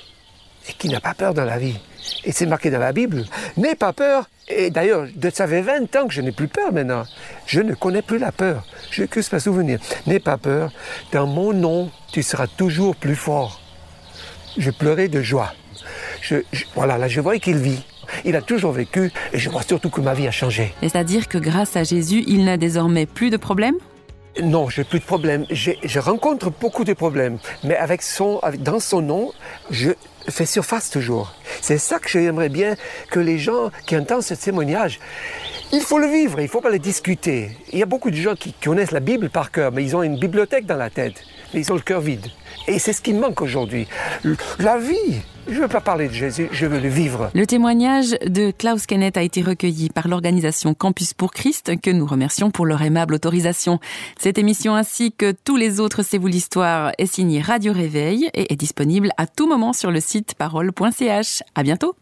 et 0.70 0.74
qui 0.74 0.88
n'a 0.88 1.00
pas 1.00 1.14
peur 1.14 1.34
dans 1.34 1.46
la 1.46 1.58
vie. 1.58 1.78
Et 2.24 2.32
c'est 2.32 2.46
marqué 2.46 2.70
dans 2.70 2.80
la 2.80 2.94
Bible. 2.94 3.26
N'aie 3.58 3.76
pas 3.76 3.92
peur. 3.92 4.30
Et 4.48 4.70
d'ailleurs, 4.70 5.08
ça 5.34 5.48
fait 5.48 5.62
20 5.62 5.96
ans 5.96 6.08
que 6.08 6.14
je 6.14 6.22
n'ai 6.22 6.32
plus 6.32 6.48
peur 6.48 6.72
maintenant. 6.72 7.04
Je 7.46 7.62
ne 7.62 7.74
connais 7.74 8.02
plus 8.02 8.18
la 8.18 8.32
peur. 8.32 8.66
Je 8.92 9.02
n'ai 9.02 9.08
que 9.08 9.22
ce 9.22 9.40
souvenir. 9.40 9.80
N'aie 10.08 10.20
pas 10.20 10.38
peur. 10.38 10.72
Dans 11.12 11.28
mon 11.28 11.54
nom, 11.54 11.92
tu 12.12 12.24
seras 12.24 12.48
toujours 12.48 12.96
plus 12.96 13.16
fort. 13.16 13.62
Je 14.58 14.72
pleurais 14.72 15.08
de 15.08 15.22
joie. 15.22 15.54
Voilà, 16.76 16.98
là, 16.98 17.08
je 17.08 17.22
vois 17.22 17.38
qu'il 17.40 17.58
vit. 17.58 17.84
Il 18.26 18.36
a 18.36 18.42
toujours 18.42 18.72
vécu 18.72 19.12
et 19.34 19.38
je 19.38 19.50
vois 19.50 19.62
surtout 19.62 19.90
que 19.90 20.02
ma 20.02 20.14
vie 20.14 20.28
a 20.28 20.32
changé. 20.32 20.74
C'est-à-dire 20.82 21.28
que 21.28 21.38
grâce 21.38 21.76
à 21.76 21.84
Jésus, 21.84 22.24
il 22.28 22.44
n'a 22.46 22.58
désormais 22.58 23.06
plus 23.06 23.30
de 23.30 23.38
problème 23.38 23.76
Non, 24.44 24.70
j'ai 24.70 24.84
plus 24.84 25.00
de 25.00 25.06
problèmes. 25.06 25.46
Je 25.50 26.00
rencontre 26.00 26.52
beaucoup 26.52 26.84
de 26.84 26.94
problèmes, 26.94 27.38
mais 27.64 27.76
avec 27.76 28.02
son, 28.02 28.40
avec- 28.40 28.64
dans 28.64 28.80
son 28.80 29.02
nom, 29.02 29.32
je 29.72 29.92
fais 30.28 30.46
surface 30.46 30.90
toujours. 30.90 31.34
C'est 31.62 31.78
ça 31.78 32.00
que 32.00 32.10
j'aimerais 32.10 32.50
bien 32.50 32.76
que 33.10 33.20
les 33.20 33.38
gens 33.38 33.72
qui 33.86 33.96
entendent 33.96 34.24
ce 34.24 34.34
témoignage, 34.34 35.00
il 35.72 35.82
faut 35.82 36.00
le 36.00 36.08
vivre, 36.08 36.40
il 36.40 36.44
ne 36.44 36.50
faut 36.50 36.62
pas 36.62 36.72
le 36.72 36.80
discuter. 36.80 37.52
Il 37.72 37.80
y 37.80 37.84
a 37.84 37.86
beaucoup 37.86 38.10
de 38.10 38.16
gens 38.16 38.36
qui 38.36 38.54
connaissent 38.54 38.92
la 38.92 39.00
Bible 39.00 39.30
par 39.30 39.52
cœur, 39.52 39.72
mais 39.72 39.84
ils 39.84 39.96
ont 39.96 40.04
une 40.04 40.18
bibliothèque 40.18 40.66
dans 40.66 40.78
la 40.78 40.90
tête, 40.90 41.22
mais 41.54 41.62
ils 41.62 41.72
ont 41.72 41.76
le 41.76 41.82
cœur 41.82 42.02
vide. 42.02 42.28
Et 42.68 42.80
c'est 42.80 42.94
ce 42.94 43.02
qui 43.02 43.14
manque 43.14 43.42
aujourd'hui. 43.42 43.88
La 44.60 44.78
vie. 44.78 45.22
Je 45.48 45.56
ne 45.56 45.62
veux 45.62 45.68
pas 45.68 45.82
parler 45.82 46.08
de 46.08 46.14
Jésus, 46.14 46.48
je 46.52 46.68
veux 46.68 46.80
le 46.80 46.90
vivre. 46.90 47.32
Le 47.34 47.48
témoignage 47.48 48.12
de 48.24 48.52
Klaus 48.52 48.86
Kenneth 48.86 49.18
a 49.18 49.24
été 49.24 49.42
recueilli 49.42 49.90
par 49.90 50.08
l'organisation 50.08 50.76
Campus 50.76 51.16
pour 51.16 51.32
Christ, 51.32 51.82
que 51.82 51.90
nous 51.90 52.06
remercions 52.06 52.52
pour 52.52 52.68
leur 52.68 52.84
aimable 52.84 53.16
autorisation. 53.16 53.80
Cette 54.20 54.38
émission 54.38 54.76
ainsi 54.76 55.12
que 55.12 55.32
tous 55.32 55.56
les 55.56 55.80
autres 55.80 56.04
C'est 56.04 56.20
vous 56.20 56.28
l'histoire 56.28 56.92
est 57.00 57.08
signée 57.08 57.42
Radio 57.42 57.74
Réveil 57.74 58.30
et 58.36 58.54
est 58.54 58.58
disponible 58.58 59.10
à 59.18 59.26
tout 59.26 59.48
moment 59.48 59.74
sur 59.74 59.90
le 59.90 60.02
site 60.02 60.09
site 60.10 60.34
parole.ch. 60.36 61.44
À 61.54 61.64
bientôt! 61.64 61.96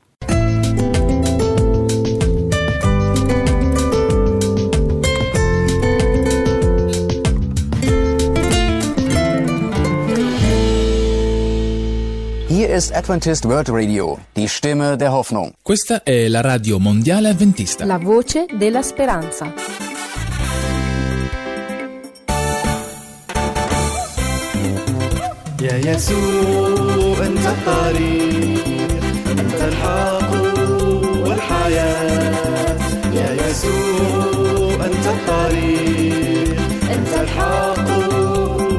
Here 12.50 12.74
is 12.74 12.92
Adventist 12.92 13.46
World 13.46 13.70
Radio, 13.70 14.18
die 14.36 14.48
Stimme 14.48 14.96
der 14.96 15.12
Hoffnung. 15.12 15.54
Questa 15.62 16.02
è 16.04 16.28
la 16.28 16.42
radio 16.42 16.80
mondiale 16.80 17.30
adventista. 17.30 17.86
La 17.86 17.98
voce 17.98 18.46
della 18.58 18.82
speranza. 18.82 19.54
Yeah, 25.60 25.78
أنت 27.28 27.46
الطريق 27.46 28.88
أنت 29.30 29.62
الحق 29.62 30.32
والحياة. 31.28 32.76
يا 33.14 33.30
يسوع 33.34 34.86
أنت 34.86 35.06
الطريق 35.16 36.58
أنت 36.96 37.14
الحق 37.22 37.88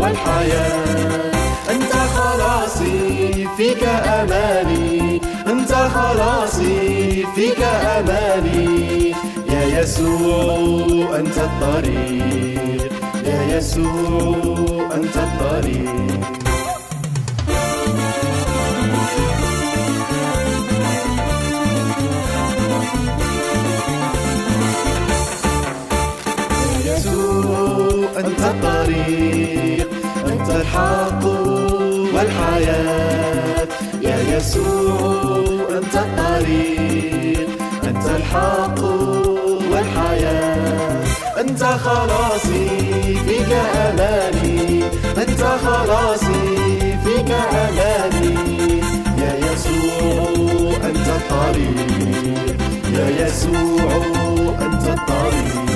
والحياة. 0.00 1.32
أنت 1.70 1.92
خلاصي 1.92 3.48
فيك 3.56 3.84
أماني 3.84 5.20
أنت 5.46 5.72
خلاصي 5.72 7.26
فيك 7.34 7.62
أماني. 7.98 9.14
يا 9.52 9.80
يسوع 9.80 11.16
أنت 11.18 11.38
الطريق. 11.38 12.92
يا 13.24 13.56
يسوع 13.56 14.88
أنت 14.94 15.16
الطريق. 15.16 16.37
يسوع 34.48 35.68
أنت 35.78 35.94
الطريق 35.94 37.48
أنت 37.84 38.06
الحق 38.06 38.82
والحياة. 39.72 41.04
أنت 41.40 41.62
خلاصي 41.64 42.68
فيك 43.26 43.52
أماني 43.76 44.82
أنت 45.18 45.42
خلاصي 45.64 46.56
فيك 47.04 47.30
أماني 47.30 48.34
يا 49.18 49.32
يسوع 49.36 50.76
أنت 50.84 51.08
الطريق. 51.18 52.58
يا 52.94 53.26
يسوع 53.26 53.92
أنت 54.60 54.84
الطريق. 54.98 55.67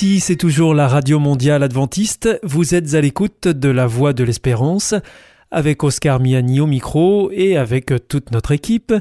Ici, 0.00 0.20
c'est 0.20 0.36
toujours 0.36 0.72
la 0.72 0.88
Radio 0.88 1.18
Mondiale 1.18 1.62
Adventiste. 1.62 2.40
Vous 2.42 2.74
êtes 2.74 2.94
à 2.94 3.02
l'écoute 3.02 3.48
de 3.48 3.68
La 3.68 3.86
Voix 3.86 4.14
de 4.14 4.24
l'Espérance 4.24 4.94
avec 5.50 5.84
Oscar 5.84 6.20
Miani 6.20 6.58
au 6.58 6.66
micro 6.66 7.30
et 7.32 7.58
avec 7.58 7.92
toute 8.08 8.30
notre 8.30 8.52
équipe. 8.52 8.94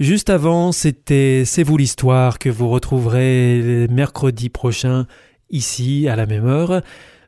Juste 0.00 0.28
avant, 0.28 0.72
c'était 0.72 1.44
C'est 1.46 1.62
vous 1.62 1.76
l'histoire 1.76 2.40
que 2.40 2.48
vous 2.48 2.68
retrouverez 2.68 3.86
mercredi 3.92 4.48
prochain 4.48 5.06
ici 5.50 6.08
à 6.08 6.16
la 6.16 6.26
même 6.26 6.46
heure. 6.46 6.82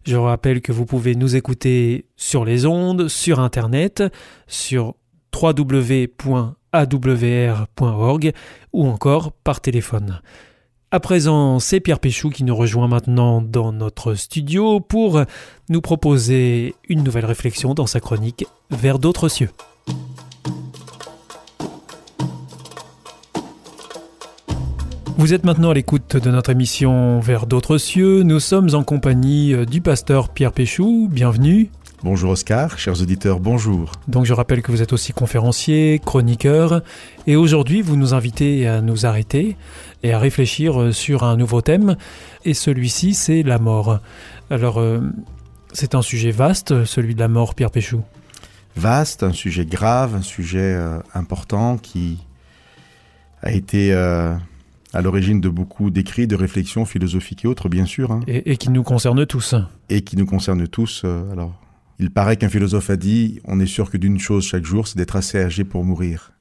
Je 0.05 0.17
rappelle 0.17 0.61
que 0.61 0.73
vous 0.73 0.85
pouvez 0.85 1.15
nous 1.15 1.37
écouter 1.37 2.07
sur 2.17 2.45
les 2.45 2.67
ondes, 2.67 3.07
sur 3.07 3.39
Internet, 3.39 4.03
sur 4.49 4.97
www.awr.org 5.33 6.33
ou 8.73 8.85
encore 8.89 9.31
par 9.31 9.61
téléphone. 9.61 10.21
À 10.95 11.01
présent, 11.01 11.59
c'est 11.59 11.81
Pierre 11.81 12.01
Péchou 12.01 12.29
qui 12.29 12.45
nous 12.45 12.55
rejoint 12.55 12.87
maintenant 12.87 13.41
dans 13.41 13.73
notre 13.73 14.13
studio 14.13 14.79
pour 14.79 15.23
nous 15.71 15.81
proposer 15.81 16.75
une 16.87 17.03
nouvelle 17.03 17.25
réflexion 17.25 17.73
dans 17.73 17.87
sa 17.87 17.99
chronique 17.99 18.45
Vers 18.69 18.99
d'autres 18.99 19.31
cieux. 19.31 19.49
Vous 25.17 25.33
êtes 25.33 25.45
maintenant 25.45 25.71
à 25.71 25.75
l'écoute 25.75 26.19
de 26.19 26.31
notre 26.31 26.51
émission 26.51 27.21
Vers 27.21 27.47
d'autres 27.47 27.79
cieux. 27.79 28.23
Nous 28.23 28.39
sommes 28.39 28.75
en 28.75 28.85
compagnie 28.85 29.55
euh, 29.55 29.65
du 29.65 29.81
pasteur 29.81 30.29
Pierre 30.29 30.53
Péchou. 30.53 31.09
Bienvenue. 31.11 31.71
Bonjour 32.05 32.33
Oscar, 32.33 32.79
chers 32.79 33.01
auditeurs, 33.01 33.39
bonjour. 33.39 33.93
Donc 34.09 34.25
je 34.25 34.33
rappelle 34.33 34.61
que 34.61 34.73
vous 34.73 34.83
êtes 34.83 34.93
aussi 34.93 35.13
conférencier, 35.13 36.01
chroniqueur, 36.05 36.83
et 37.29 37.37
aujourd'hui 37.37 37.81
vous 37.81 37.95
nous 37.97 38.13
invitez 38.13 38.67
à 38.67 38.81
nous 38.81 39.07
arrêter 39.07 39.57
et 40.03 40.13
à 40.13 40.19
réfléchir 40.19 40.93
sur 40.93 41.23
un 41.23 41.37
nouveau 41.37 41.61
thème. 41.61 41.97
Et 42.45 42.55
celui-ci, 42.55 43.15
c'est 43.15 43.45
la 43.45 43.61
mort. 43.61 44.01
Alors, 44.51 44.81
euh, 44.81 45.01
c'est 45.73 45.95
un 45.95 46.03
sujet 46.03 46.33
vaste, 46.33 46.85
celui 46.85 47.15
de 47.15 47.21
la 47.21 47.29
mort, 47.29 47.55
Pierre 47.55 47.71
Péchou. 47.71 48.03
Vaste, 48.75 49.23
un 49.23 49.33
sujet 49.33 49.65
grave, 49.65 50.17
un 50.17 50.23
sujet 50.23 50.59
euh, 50.75 50.99
important 51.15 51.79
qui 51.79 52.19
a 53.43 53.53
été 53.53 53.93
euh, 53.93 54.35
à 54.93 55.03
l'origine 55.03 55.41
de 55.41 55.49
beaucoup 55.49 55.91
d'écrits, 55.91 56.27
de 56.27 56.35
réflexions 56.35 56.85
philosophiques 56.85 57.45
et 57.45 57.49
autres, 57.49 57.69
bien 57.69 57.87
sûr. 57.87 58.11
hein. 58.11 58.21
Et, 58.27 58.51
et 58.51 58.57
qui 58.57 58.71
nous 58.71 58.83
concerne 58.83 59.25
tous. 59.25 59.55
et 59.89 60.03
qui 60.03 60.17
nous 60.17 60.27
concerne 60.27 60.67
tous. 60.67 61.03
euh, 61.05 61.31
alors, 61.31 61.53
il 62.03 62.11
paraît 62.11 62.37
qu'un 62.37 62.49
philosophe 62.49 62.91
a 62.91 62.97
dit 62.97 63.41
on 63.45 63.61
est 63.61 63.67
sûr 63.67 63.89
que 63.89 63.97
d'une 63.97 64.19
chose 64.19 64.45
chaque 64.45 64.65
jour, 64.65 64.89
c'est 64.89 64.99
d'être 64.99 65.15
assez 65.15 65.39
âgé 65.39 65.63
pour 65.63 65.85
mourir. 65.85 66.33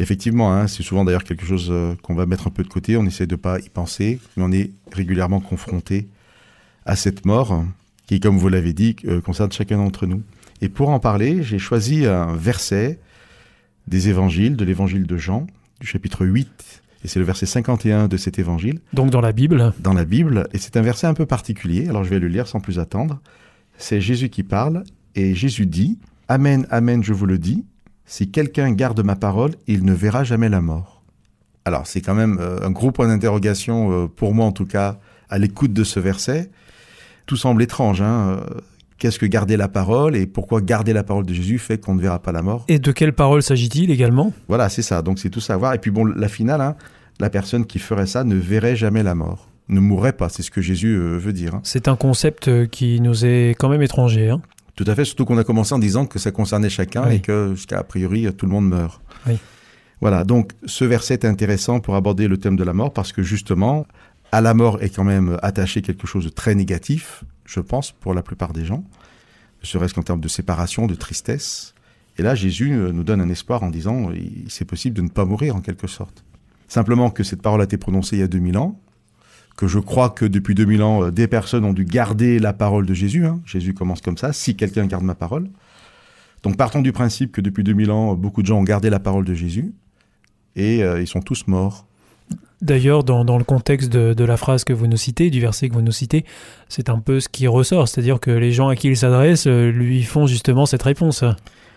Effectivement, 0.00 0.52
hein, 0.52 0.66
c'est 0.66 0.82
souvent 0.82 1.04
d'ailleurs 1.04 1.22
quelque 1.22 1.46
chose 1.46 1.68
euh, 1.70 1.94
qu'on 2.02 2.16
va 2.16 2.26
mettre 2.26 2.48
un 2.48 2.50
peu 2.50 2.64
de 2.64 2.68
côté, 2.68 2.96
on 2.96 3.04
essaie 3.04 3.28
de 3.28 3.36
pas 3.36 3.60
y 3.60 3.68
penser, 3.68 4.18
mais 4.36 4.42
on 4.42 4.50
est 4.50 4.72
régulièrement 4.90 5.38
confronté 5.38 6.08
à 6.86 6.96
cette 6.96 7.24
mort 7.24 7.64
qui, 8.06 8.18
comme 8.18 8.36
vous 8.36 8.48
l'avez 8.48 8.72
dit, 8.72 8.96
euh, 9.04 9.20
concerne 9.20 9.52
chacun 9.52 9.76
d'entre 9.76 10.06
nous. 10.06 10.22
Et 10.60 10.68
pour 10.68 10.88
en 10.88 10.98
parler, 10.98 11.44
j'ai 11.44 11.60
choisi 11.60 12.06
un 12.06 12.34
verset 12.34 12.98
des 13.86 14.08
évangiles, 14.08 14.56
de 14.56 14.64
l'évangile 14.64 15.06
de 15.06 15.16
Jean, 15.16 15.46
du 15.80 15.86
chapitre 15.86 16.26
8, 16.26 16.82
et 17.04 17.08
c'est 17.08 17.20
le 17.20 17.24
verset 17.24 17.46
51 17.46 18.08
de 18.08 18.16
cet 18.16 18.40
évangile 18.40 18.80
Donc 18.92 19.10
dans 19.10 19.20
la 19.20 19.32
Bible, 19.32 19.72
dans 19.78 19.94
la 19.94 20.04
Bible, 20.04 20.48
et 20.52 20.58
c'est 20.58 20.76
un 20.76 20.82
verset 20.82 21.06
un 21.06 21.14
peu 21.14 21.26
particulier, 21.26 21.88
alors 21.88 22.02
je 22.02 22.10
vais 22.10 22.18
le 22.18 22.28
lire 22.28 22.48
sans 22.48 22.60
plus 22.60 22.80
attendre. 22.80 23.20
C'est 23.80 24.00
Jésus 24.00 24.28
qui 24.28 24.42
parle, 24.42 24.84
et 25.14 25.34
Jésus 25.34 25.66
dit, 25.66 25.98
Amen, 26.28 26.66
Amen, 26.70 27.02
je 27.02 27.12
vous 27.12 27.26
le 27.26 27.38
dis, 27.38 27.64
si 28.04 28.30
quelqu'un 28.30 28.72
garde 28.72 29.02
ma 29.02 29.16
parole, 29.16 29.52
il 29.66 29.84
ne 29.84 29.92
verra 29.92 30.22
jamais 30.22 30.48
la 30.48 30.60
mort. 30.60 31.02
Alors 31.64 31.86
c'est 31.86 32.00
quand 32.00 32.14
même 32.14 32.38
euh, 32.40 32.58
un 32.66 32.70
gros 32.70 32.90
point 32.90 33.08
d'interrogation, 33.08 33.92
euh, 33.92 34.06
pour 34.06 34.34
moi 34.34 34.46
en 34.46 34.52
tout 34.52 34.66
cas, 34.66 34.98
à 35.28 35.38
l'écoute 35.38 35.72
de 35.72 35.84
ce 35.84 36.00
verset. 36.00 36.50
Tout 37.26 37.36
semble 37.36 37.62
étrange, 37.62 38.02
hein. 38.02 38.38
euh, 38.40 38.60
Qu'est-ce 38.98 39.18
que 39.18 39.26
garder 39.26 39.56
la 39.56 39.68
parole 39.68 40.14
et 40.14 40.26
pourquoi 40.26 40.60
garder 40.60 40.92
la 40.92 41.02
parole 41.02 41.24
de 41.24 41.32
Jésus 41.32 41.58
fait 41.58 41.78
qu'on 41.78 41.94
ne 41.94 42.00
verra 42.02 42.20
pas 42.20 42.32
la 42.32 42.42
mort 42.42 42.66
et 42.68 42.78
de 42.78 42.92
quelle 42.92 43.14
parole 43.14 43.42
s'agit-il 43.42 43.90
également? 43.90 44.32
Voilà, 44.46 44.68
c'est 44.68 44.82
ça. 44.82 45.00
Donc 45.00 45.18
c'est 45.18 45.30
tout 45.30 45.40
savoir. 45.40 45.72
Et 45.72 45.78
puis 45.78 45.90
bon, 45.90 46.04
la 46.04 46.28
finale, 46.28 46.60
hein, 46.60 46.76
la 47.18 47.30
personne 47.30 47.64
qui 47.64 47.78
ferait 47.78 48.06
ça 48.06 48.24
ne 48.24 48.34
verrait 48.34 48.76
jamais 48.76 49.02
la 49.02 49.14
mort, 49.14 49.48
ne 49.70 49.80
mourrait 49.80 50.12
pas. 50.12 50.28
C'est 50.28 50.42
ce 50.42 50.50
que 50.50 50.60
Jésus 50.60 50.94
euh, 50.96 51.16
veut 51.18 51.32
dire. 51.32 51.54
hein. 51.54 51.60
C'est 51.64 51.88
un 51.88 51.96
concept 51.96 52.48
euh, 52.48 52.66
qui 52.66 53.00
nous 53.00 53.24
est 53.24 53.50
quand 53.58 53.68
même 53.68 53.82
étranger. 53.82 54.30
hein. 54.30 54.40
Tout 54.76 54.84
à 54.86 54.94
fait, 54.94 55.04
surtout 55.04 55.24
qu'on 55.24 55.38
a 55.38 55.44
commencé 55.44 55.74
en 55.74 55.78
disant 55.78 56.06
que 56.06 56.18
ça 56.18 56.30
concernait 56.30 56.70
chacun 56.70 57.04
Oui. 57.06 57.16
et 57.16 57.20
que 57.20 57.54
jusqu'à 57.54 57.82
priori 57.82 58.26
tout 58.34 58.46
le 58.46 58.52
monde 58.52 58.68
meurt. 58.68 59.00
Oui. 59.26 59.34
Voilà, 60.00 60.24
donc 60.24 60.52
ce 60.64 60.84
verset 60.86 61.14
est 61.14 61.24
intéressant 61.26 61.80
pour 61.80 61.94
aborder 61.96 62.26
le 62.28 62.38
thème 62.38 62.56
de 62.56 62.64
la 62.64 62.72
mort 62.72 62.92
parce 62.92 63.12
que 63.12 63.22
justement, 63.22 63.86
à 64.32 64.40
la 64.40 64.54
mort 64.54 64.82
est 64.82 64.88
quand 64.94 65.04
même 65.04 65.36
attaché 65.42 65.82
quelque 65.82 66.06
chose 66.06 66.24
de 66.24 66.30
très 66.30 66.54
négatif, 66.54 67.24
je 67.44 67.60
pense, 67.60 67.92
pour 67.92 68.14
la 68.14 68.22
plupart 68.22 68.52
des 68.54 68.64
gens, 68.64 68.82
ne 69.62 69.66
serait-ce 69.66 69.92
qu'en 69.92 70.02
termes 70.02 70.20
de 70.20 70.28
séparation, 70.28 70.86
de 70.86 70.94
tristesse. 70.94 71.74
Et 72.16 72.22
là, 72.22 72.34
Jésus 72.34 72.72
euh, 72.72 72.92
nous 72.92 73.04
donne 73.04 73.20
un 73.20 73.28
espoir 73.28 73.62
en 73.62 73.68
disant, 73.70 74.10
il- 74.12 74.44
c'est 74.48 74.64
possible 74.64 74.96
de 74.96 75.02
ne 75.02 75.08
pas 75.08 75.26
mourir 75.26 75.54
en 75.56 75.60
quelque 75.60 75.86
sorte. 75.86 76.24
Simplement 76.68 77.10
que 77.10 77.22
cette 77.22 77.42
parole 77.42 77.60
a 77.60 77.64
été 77.64 77.76
prononcée 77.76 78.16
il 78.16 78.20
y 78.20 78.22
a 78.22 78.28
2000 78.28 78.56
ans, 78.56 78.80
que 79.60 79.66
je 79.66 79.78
crois 79.78 80.08
que 80.08 80.24
depuis 80.24 80.54
2000 80.54 80.82
ans, 80.82 81.04
euh, 81.04 81.10
des 81.10 81.28
personnes 81.28 81.66
ont 81.66 81.74
dû 81.74 81.84
garder 81.84 82.38
la 82.38 82.54
parole 82.54 82.86
de 82.86 82.94
Jésus. 82.94 83.26
hein. 83.26 83.40
Jésus 83.44 83.74
commence 83.74 84.00
comme 84.00 84.16
ça, 84.16 84.32
si 84.32 84.56
quelqu'un 84.56 84.86
garde 84.86 85.04
ma 85.04 85.14
parole. 85.14 85.50
Donc 86.42 86.56
partons 86.56 86.80
du 86.80 86.92
principe 86.92 87.30
que 87.30 87.42
depuis 87.42 87.62
2000 87.62 87.90
ans, 87.90 88.14
beaucoup 88.14 88.40
de 88.40 88.46
gens 88.46 88.58
ont 88.58 88.64
gardé 88.64 88.88
la 88.88 89.00
parole 89.00 89.26
de 89.26 89.34
Jésus, 89.34 89.74
et 90.56 90.82
euh, 90.82 91.02
ils 91.02 91.06
sont 91.06 91.20
tous 91.20 91.46
morts. 91.46 91.86
D'ailleurs, 92.62 93.04
dans, 93.04 93.26
dans 93.26 93.36
le 93.36 93.44
contexte 93.44 93.90
de, 93.90 94.14
de 94.14 94.24
la 94.24 94.38
phrase 94.38 94.64
que 94.64 94.72
vous 94.72 94.86
nous 94.86 94.96
citez, 94.96 95.28
du 95.28 95.42
verset 95.42 95.68
que 95.68 95.74
vous 95.74 95.82
nous 95.82 95.92
citez, 95.92 96.24
c'est 96.70 96.88
un 96.88 96.98
peu 96.98 97.20
ce 97.20 97.28
qui 97.28 97.46
ressort. 97.46 97.86
C'est-à-dire 97.86 98.18
que 98.18 98.30
les 98.30 98.52
gens 98.52 98.68
à 98.68 98.76
qui 98.76 98.88
il 98.88 98.96
s'adresse 98.96 99.46
euh, 99.46 99.70
lui 99.70 100.02
font 100.04 100.26
justement 100.26 100.64
cette 100.64 100.84
réponse. 100.84 101.22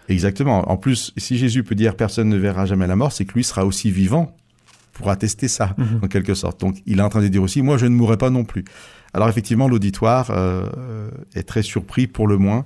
Exactement. 0.08 0.72
En 0.72 0.78
plus, 0.78 1.12
si 1.18 1.38
Jésus 1.38 1.64
peut 1.64 1.76
dire 1.76 1.98
personne 1.98 2.30
ne 2.30 2.38
verra 2.38 2.66
jamais 2.66 2.88
la 2.88 2.96
mort, 2.96 3.12
c'est 3.12 3.26
que 3.26 3.34
lui 3.34 3.44
sera 3.44 3.66
aussi 3.66 3.92
vivant 3.92 4.34
pour 4.94 5.10
attester 5.10 5.48
ça, 5.48 5.76
Mhm. 5.78 6.00
en 6.04 6.08
quelque 6.08 6.34
sorte. 6.34 6.60
Donc, 6.62 6.78
il 6.86 7.00
est 7.00 7.02
en 7.02 7.10
train 7.10 7.22
de 7.22 7.28
dire 7.28 7.42
aussi, 7.44 7.62
moi, 7.62 7.78
je 7.78 7.86
ne 7.86 7.96
mourrai 7.96 8.18
pas 8.18 8.30
non 8.30 8.46
plus. 8.46 8.64
Alors, 9.14 9.28
effectivement, 9.30 9.68
l'auditoire 9.68 10.30
euh, 10.32 10.66
euh, 10.78 11.10
est 11.36 11.44
très 11.44 11.64
surpris, 11.64 12.08
pour 12.08 12.28
le 12.28 12.38
moins, 12.38 12.66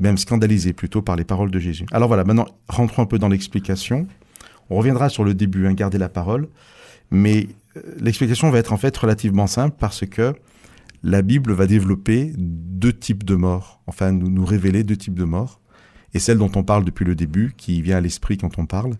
même 0.00 0.16
scandalisé 0.18 0.72
plutôt 0.72 1.02
par 1.02 1.16
les 1.16 1.24
paroles 1.24 1.50
de 1.50 1.58
Jésus. 1.58 1.86
Alors 1.92 2.08
voilà, 2.08 2.24
maintenant, 2.24 2.46
rentrons 2.68 3.02
un 3.02 3.06
peu 3.06 3.18
dans 3.18 3.28
l'explication. 3.28 4.06
On 4.70 4.76
reviendra 4.76 5.08
sur 5.08 5.24
le 5.24 5.34
début, 5.34 5.66
hein, 5.66 5.72
garder 5.74 5.98
la 5.98 6.08
parole. 6.08 6.48
Mais 7.10 7.48
euh, 7.76 7.80
l'explication 8.00 8.50
va 8.50 8.58
être 8.58 8.72
en 8.72 8.76
fait 8.76 8.96
relativement 8.96 9.46
simple 9.46 9.76
parce 9.78 10.04
que 10.06 10.34
la 11.02 11.22
Bible 11.22 11.52
va 11.52 11.66
développer 11.66 12.32
deux 12.36 12.92
types 12.92 13.24
de 13.24 13.34
morts, 13.34 13.80
enfin 13.86 14.12
nous, 14.12 14.28
nous 14.28 14.44
révéler 14.44 14.82
deux 14.84 14.96
types 14.96 15.14
de 15.14 15.24
morts. 15.24 15.60
Et 16.14 16.18
celle 16.18 16.38
dont 16.38 16.50
on 16.54 16.62
parle 16.64 16.84
depuis 16.84 17.04
le 17.04 17.14
début, 17.14 17.52
qui 17.56 17.82
vient 17.82 17.96
à 17.98 18.00
l'esprit 18.00 18.36
quand 18.38 18.58
on 18.58 18.66
parle, 18.66 18.94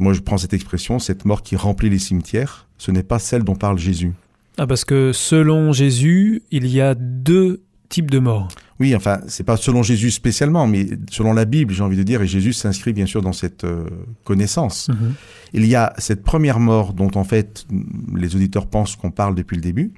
moi 0.00 0.12
je 0.12 0.20
prends 0.20 0.38
cette 0.38 0.54
expression, 0.54 0.98
cette 0.98 1.24
mort 1.24 1.42
qui 1.42 1.56
remplit 1.56 1.90
les 1.90 1.98
cimetières, 1.98 2.66
ce 2.78 2.90
n'est 2.90 3.02
pas 3.02 3.18
celle 3.18 3.44
dont 3.44 3.54
parle 3.54 3.78
Jésus. 3.78 4.12
Ah, 4.58 4.66
parce 4.66 4.84
que 4.84 5.12
selon 5.12 5.72
Jésus, 5.72 6.42
il 6.50 6.66
y 6.66 6.80
a 6.80 6.94
deux 6.94 7.62
types 7.88 8.10
de 8.10 8.18
morts. 8.18 8.48
Oui, 8.78 8.94
enfin, 8.96 9.20
c'est 9.26 9.44
pas 9.44 9.56
selon 9.58 9.82
Jésus 9.82 10.10
spécialement, 10.10 10.66
mais 10.66 10.86
selon 11.10 11.34
la 11.34 11.44
Bible, 11.44 11.74
j'ai 11.74 11.82
envie 11.82 11.96
de 11.96 12.02
dire, 12.02 12.22
et 12.22 12.26
Jésus 12.26 12.54
s'inscrit 12.54 12.94
bien 12.94 13.04
sûr 13.04 13.20
dans 13.20 13.32
cette 13.32 13.64
euh, 13.64 13.84
connaissance. 14.24 14.88
Mhm. 14.88 15.14
Il 15.52 15.66
y 15.66 15.74
a 15.74 15.92
cette 15.98 16.22
première 16.22 16.60
mort 16.60 16.94
dont 16.94 17.10
en 17.14 17.24
fait 17.24 17.66
les 18.14 18.36
auditeurs 18.36 18.66
pensent 18.66 18.96
qu'on 18.96 19.10
parle 19.10 19.34
depuis 19.34 19.56
le 19.56 19.62
début, 19.62 19.92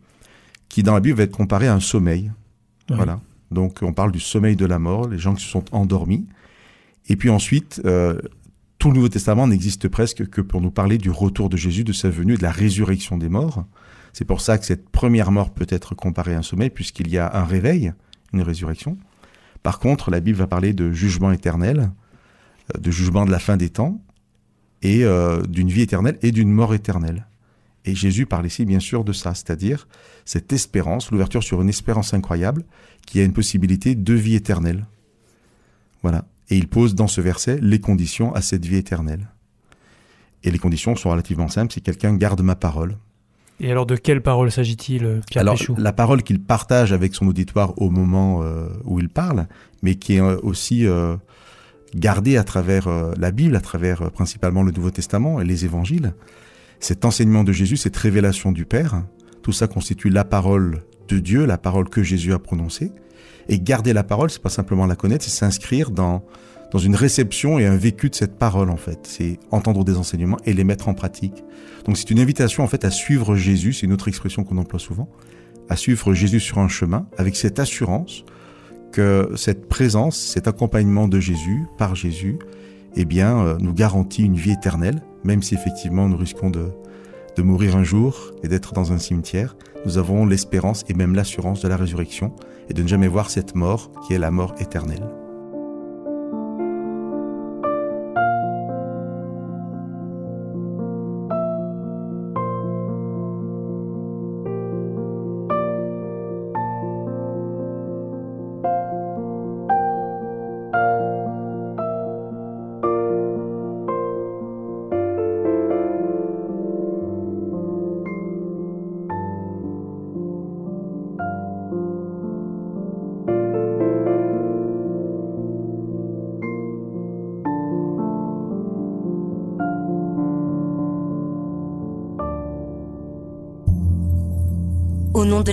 qui 0.68 0.82
dans 0.82 0.94
la 0.94 1.00
Bible 1.00 1.18
va 1.18 1.24
être 1.24 1.36
comparée 1.36 1.68
à 1.68 1.74
un 1.74 1.80
sommeil. 1.80 2.32
Oui. 2.90 2.96
Voilà. 2.96 3.20
Donc 3.52 3.78
on 3.82 3.92
parle 3.92 4.10
du 4.10 4.20
sommeil 4.20 4.56
de 4.56 4.66
la 4.66 4.78
mort, 4.78 5.08
les 5.08 5.18
gens 5.18 5.34
qui 5.34 5.44
se 5.44 5.50
sont 5.50 5.64
endormis. 5.72 6.26
Et 7.08 7.16
puis 7.16 7.30
ensuite, 7.30 7.82
euh, 7.84 8.18
tout 8.82 8.88
le 8.88 8.96
Nouveau 8.96 9.08
Testament 9.08 9.46
n'existe 9.46 9.86
presque 9.86 10.28
que 10.28 10.40
pour 10.40 10.60
nous 10.60 10.72
parler 10.72 10.98
du 10.98 11.08
retour 11.08 11.48
de 11.48 11.56
Jésus, 11.56 11.84
de 11.84 11.92
sa 11.92 12.10
venue, 12.10 12.34
de 12.34 12.42
la 12.42 12.50
résurrection 12.50 13.16
des 13.16 13.28
morts. 13.28 13.64
C'est 14.12 14.24
pour 14.24 14.40
ça 14.40 14.58
que 14.58 14.66
cette 14.66 14.88
première 14.88 15.30
mort 15.30 15.50
peut 15.54 15.68
être 15.68 15.94
comparée 15.94 16.34
à 16.34 16.38
un 16.38 16.42
sommeil, 16.42 16.68
puisqu'il 16.68 17.08
y 17.08 17.16
a 17.16 17.30
un 17.32 17.44
réveil, 17.44 17.92
une 18.32 18.42
résurrection. 18.42 18.98
Par 19.62 19.78
contre, 19.78 20.10
la 20.10 20.18
Bible 20.18 20.36
va 20.36 20.48
parler 20.48 20.72
de 20.72 20.90
jugement 20.90 21.30
éternel, 21.30 21.92
de 22.76 22.90
jugement 22.90 23.24
de 23.24 23.30
la 23.30 23.38
fin 23.38 23.56
des 23.56 23.70
temps, 23.70 24.02
et 24.82 25.04
euh, 25.04 25.42
d'une 25.42 25.68
vie 25.68 25.82
éternelle 25.82 26.18
et 26.20 26.32
d'une 26.32 26.50
mort 26.50 26.74
éternelle. 26.74 27.28
Et 27.84 27.94
Jésus 27.94 28.26
parle 28.26 28.46
ici 28.46 28.64
bien 28.64 28.80
sûr 28.80 29.04
de 29.04 29.12
ça, 29.12 29.32
c'est-à-dire 29.32 29.86
cette 30.24 30.52
espérance, 30.52 31.12
l'ouverture 31.12 31.44
sur 31.44 31.62
une 31.62 31.68
espérance 31.68 32.14
incroyable, 32.14 32.64
qui 33.06 33.20
a 33.20 33.22
une 33.22 33.32
possibilité 33.32 33.94
de 33.94 34.14
vie 34.14 34.34
éternelle. 34.34 34.86
Voilà. 36.02 36.24
Et 36.52 36.56
il 36.58 36.68
pose 36.68 36.94
dans 36.94 37.06
ce 37.06 37.22
verset 37.22 37.58
les 37.62 37.80
conditions 37.80 38.34
à 38.34 38.42
cette 38.42 38.66
vie 38.66 38.76
éternelle. 38.76 39.30
Et 40.44 40.50
les 40.50 40.58
conditions 40.58 40.94
sont 40.96 41.08
relativement 41.08 41.48
simples, 41.48 41.72
si 41.72 41.80
quelqu'un 41.80 42.14
garde 42.14 42.42
ma 42.42 42.56
parole. 42.56 42.98
Et 43.58 43.70
alors, 43.70 43.86
de 43.86 43.96
quelle 43.96 44.20
parole 44.20 44.52
s'agit-il, 44.52 45.06
euh, 45.06 45.20
Pierre 45.30 45.40
Alors, 45.40 45.54
Péchou 45.54 45.74
la 45.78 45.94
parole 45.94 46.22
qu'il 46.22 46.42
partage 46.42 46.92
avec 46.92 47.14
son 47.14 47.26
auditoire 47.26 47.72
au 47.80 47.88
moment 47.88 48.42
euh, 48.42 48.68
où 48.84 49.00
il 49.00 49.08
parle, 49.08 49.46
mais 49.80 49.94
qui 49.94 50.16
est 50.16 50.20
euh, 50.20 50.36
aussi 50.42 50.86
euh, 50.86 51.16
gardée 51.94 52.36
à 52.36 52.44
travers 52.44 52.86
la 53.16 53.30
Bible, 53.30 53.56
à 53.56 53.62
travers 53.62 54.10
principalement 54.10 54.62
le 54.62 54.72
Nouveau 54.72 54.90
Testament 54.90 55.40
et 55.40 55.46
les 55.46 55.64
évangiles. 55.64 56.12
Cet 56.80 57.06
enseignement 57.06 57.44
de 57.44 57.52
Jésus, 57.52 57.78
cette 57.78 57.96
révélation 57.96 58.52
du 58.52 58.66
Père, 58.66 59.04
tout 59.40 59.52
ça 59.52 59.68
constitue 59.68 60.10
la 60.10 60.24
parole 60.24 60.82
de 61.08 61.18
Dieu, 61.18 61.46
la 61.46 61.56
parole 61.56 61.88
que 61.88 62.02
Jésus 62.02 62.34
a 62.34 62.38
prononcée. 62.38 62.92
Et 63.48 63.60
garder 63.60 63.92
la 63.92 64.04
parole, 64.04 64.30
c'est 64.30 64.42
pas 64.42 64.48
simplement 64.48 64.86
la 64.86 64.96
connaître, 64.96 65.24
c'est 65.24 65.30
s'inscrire 65.30 65.90
dans, 65.90 66.22
dans 66.72 66.78
une 66.78 66.94
réception 66.94 67.58
et 67.58 67.66
un 67.66 67.76
vécu 67.76 68.08
de 68.10 68.14
cette 68.14 68.38
parole, 68.38 68.70
en 68.70 68.76
fait. 68.76 69.00
C'est 69.02 69.38
entendre 69.50 69.84
des 69.84 69.96
enseignements 69.96 70.38
et 70.44 70.52
les 70.52 70.64
mettre 70.64 70.88
en 70.88 70.94
pratique. 70.94 71.44
Donc 71.84 71.96
c'est 71.96 72.10
une 72.10 72.20
invitation, 72.20 72.62
en 72.62 72.66
fait, 72.66 72.84
à 72.84 72.90
suivre 72.90 73.36
Jésus, 73.36 73.72
c'est 73.72 73.86
une 73.86 73.92
autre 73.92 74.08
expression 74.08 74.44
qu'on 74.44 74.58
emploie 74.58 74.80
souvent, 74.80 75.08
à 75.68 75.76
suivre 75.76 76.14
Jésus 76.14 76.40
sur 76.40 76.58
un 76.58 76.68
chemin, 76.68 77.06
avec 77.18 77.36
cette 77.36 77.58
assurance 77.58 78.24
que 78.92 79.32
cette 79.36 79.68
présence, 79.68 80.18
cet 80.18 80.46
accompagnement 80.46 81.08
de 81.08 81.18
Jésus, 81.18 81.64
par 81.78 81.94
Jésus, 81.94 82.38
eh 82.94 83.04
bien, 83.06 83.38
euh, 83.38 83.56
nous 83.58 83.72
garantit 83.72 84.22
une 84.22 84.36
vie 84.36 84.52
éternelle, 84.52 85.02
même 85.24 85.42
si 85.42 85.54
effectivement 85.54 86.08
nous 86.08 86.16
risquons 86.16 86.50
de, 86.50 86.68
de 87.36 87.42
mourir 87.42 87.76
un 87.76 87.84
jour 87.84 88.32
et 88.42 88.48
d'être 88.48 88.72
dans 88.72 88.92
un 88.92 88.98
cimetière, 88.98 89.56
nous 89.84 89.98
avons 89.98 90.26
l'espérance 90.26 90.84
et 90.88 90.94
même 90.94 91.14
l'assurance 91.14 91.62
de 91.62 91.68
la 91.68 91.76
résurrection 91.76 92.34
et 92.68 92.74
de 92.74 92.82
ne 92.82 92.88
jamais 92.88 93.08
voir 93.08 93.30
cette 93.30 93.54
mort 93.54 93.90
qui 94.06 94.14
est 94.14 94.18
la 94.18 94.30
mort 94.30 94.54
éternelle. 94.58 95.21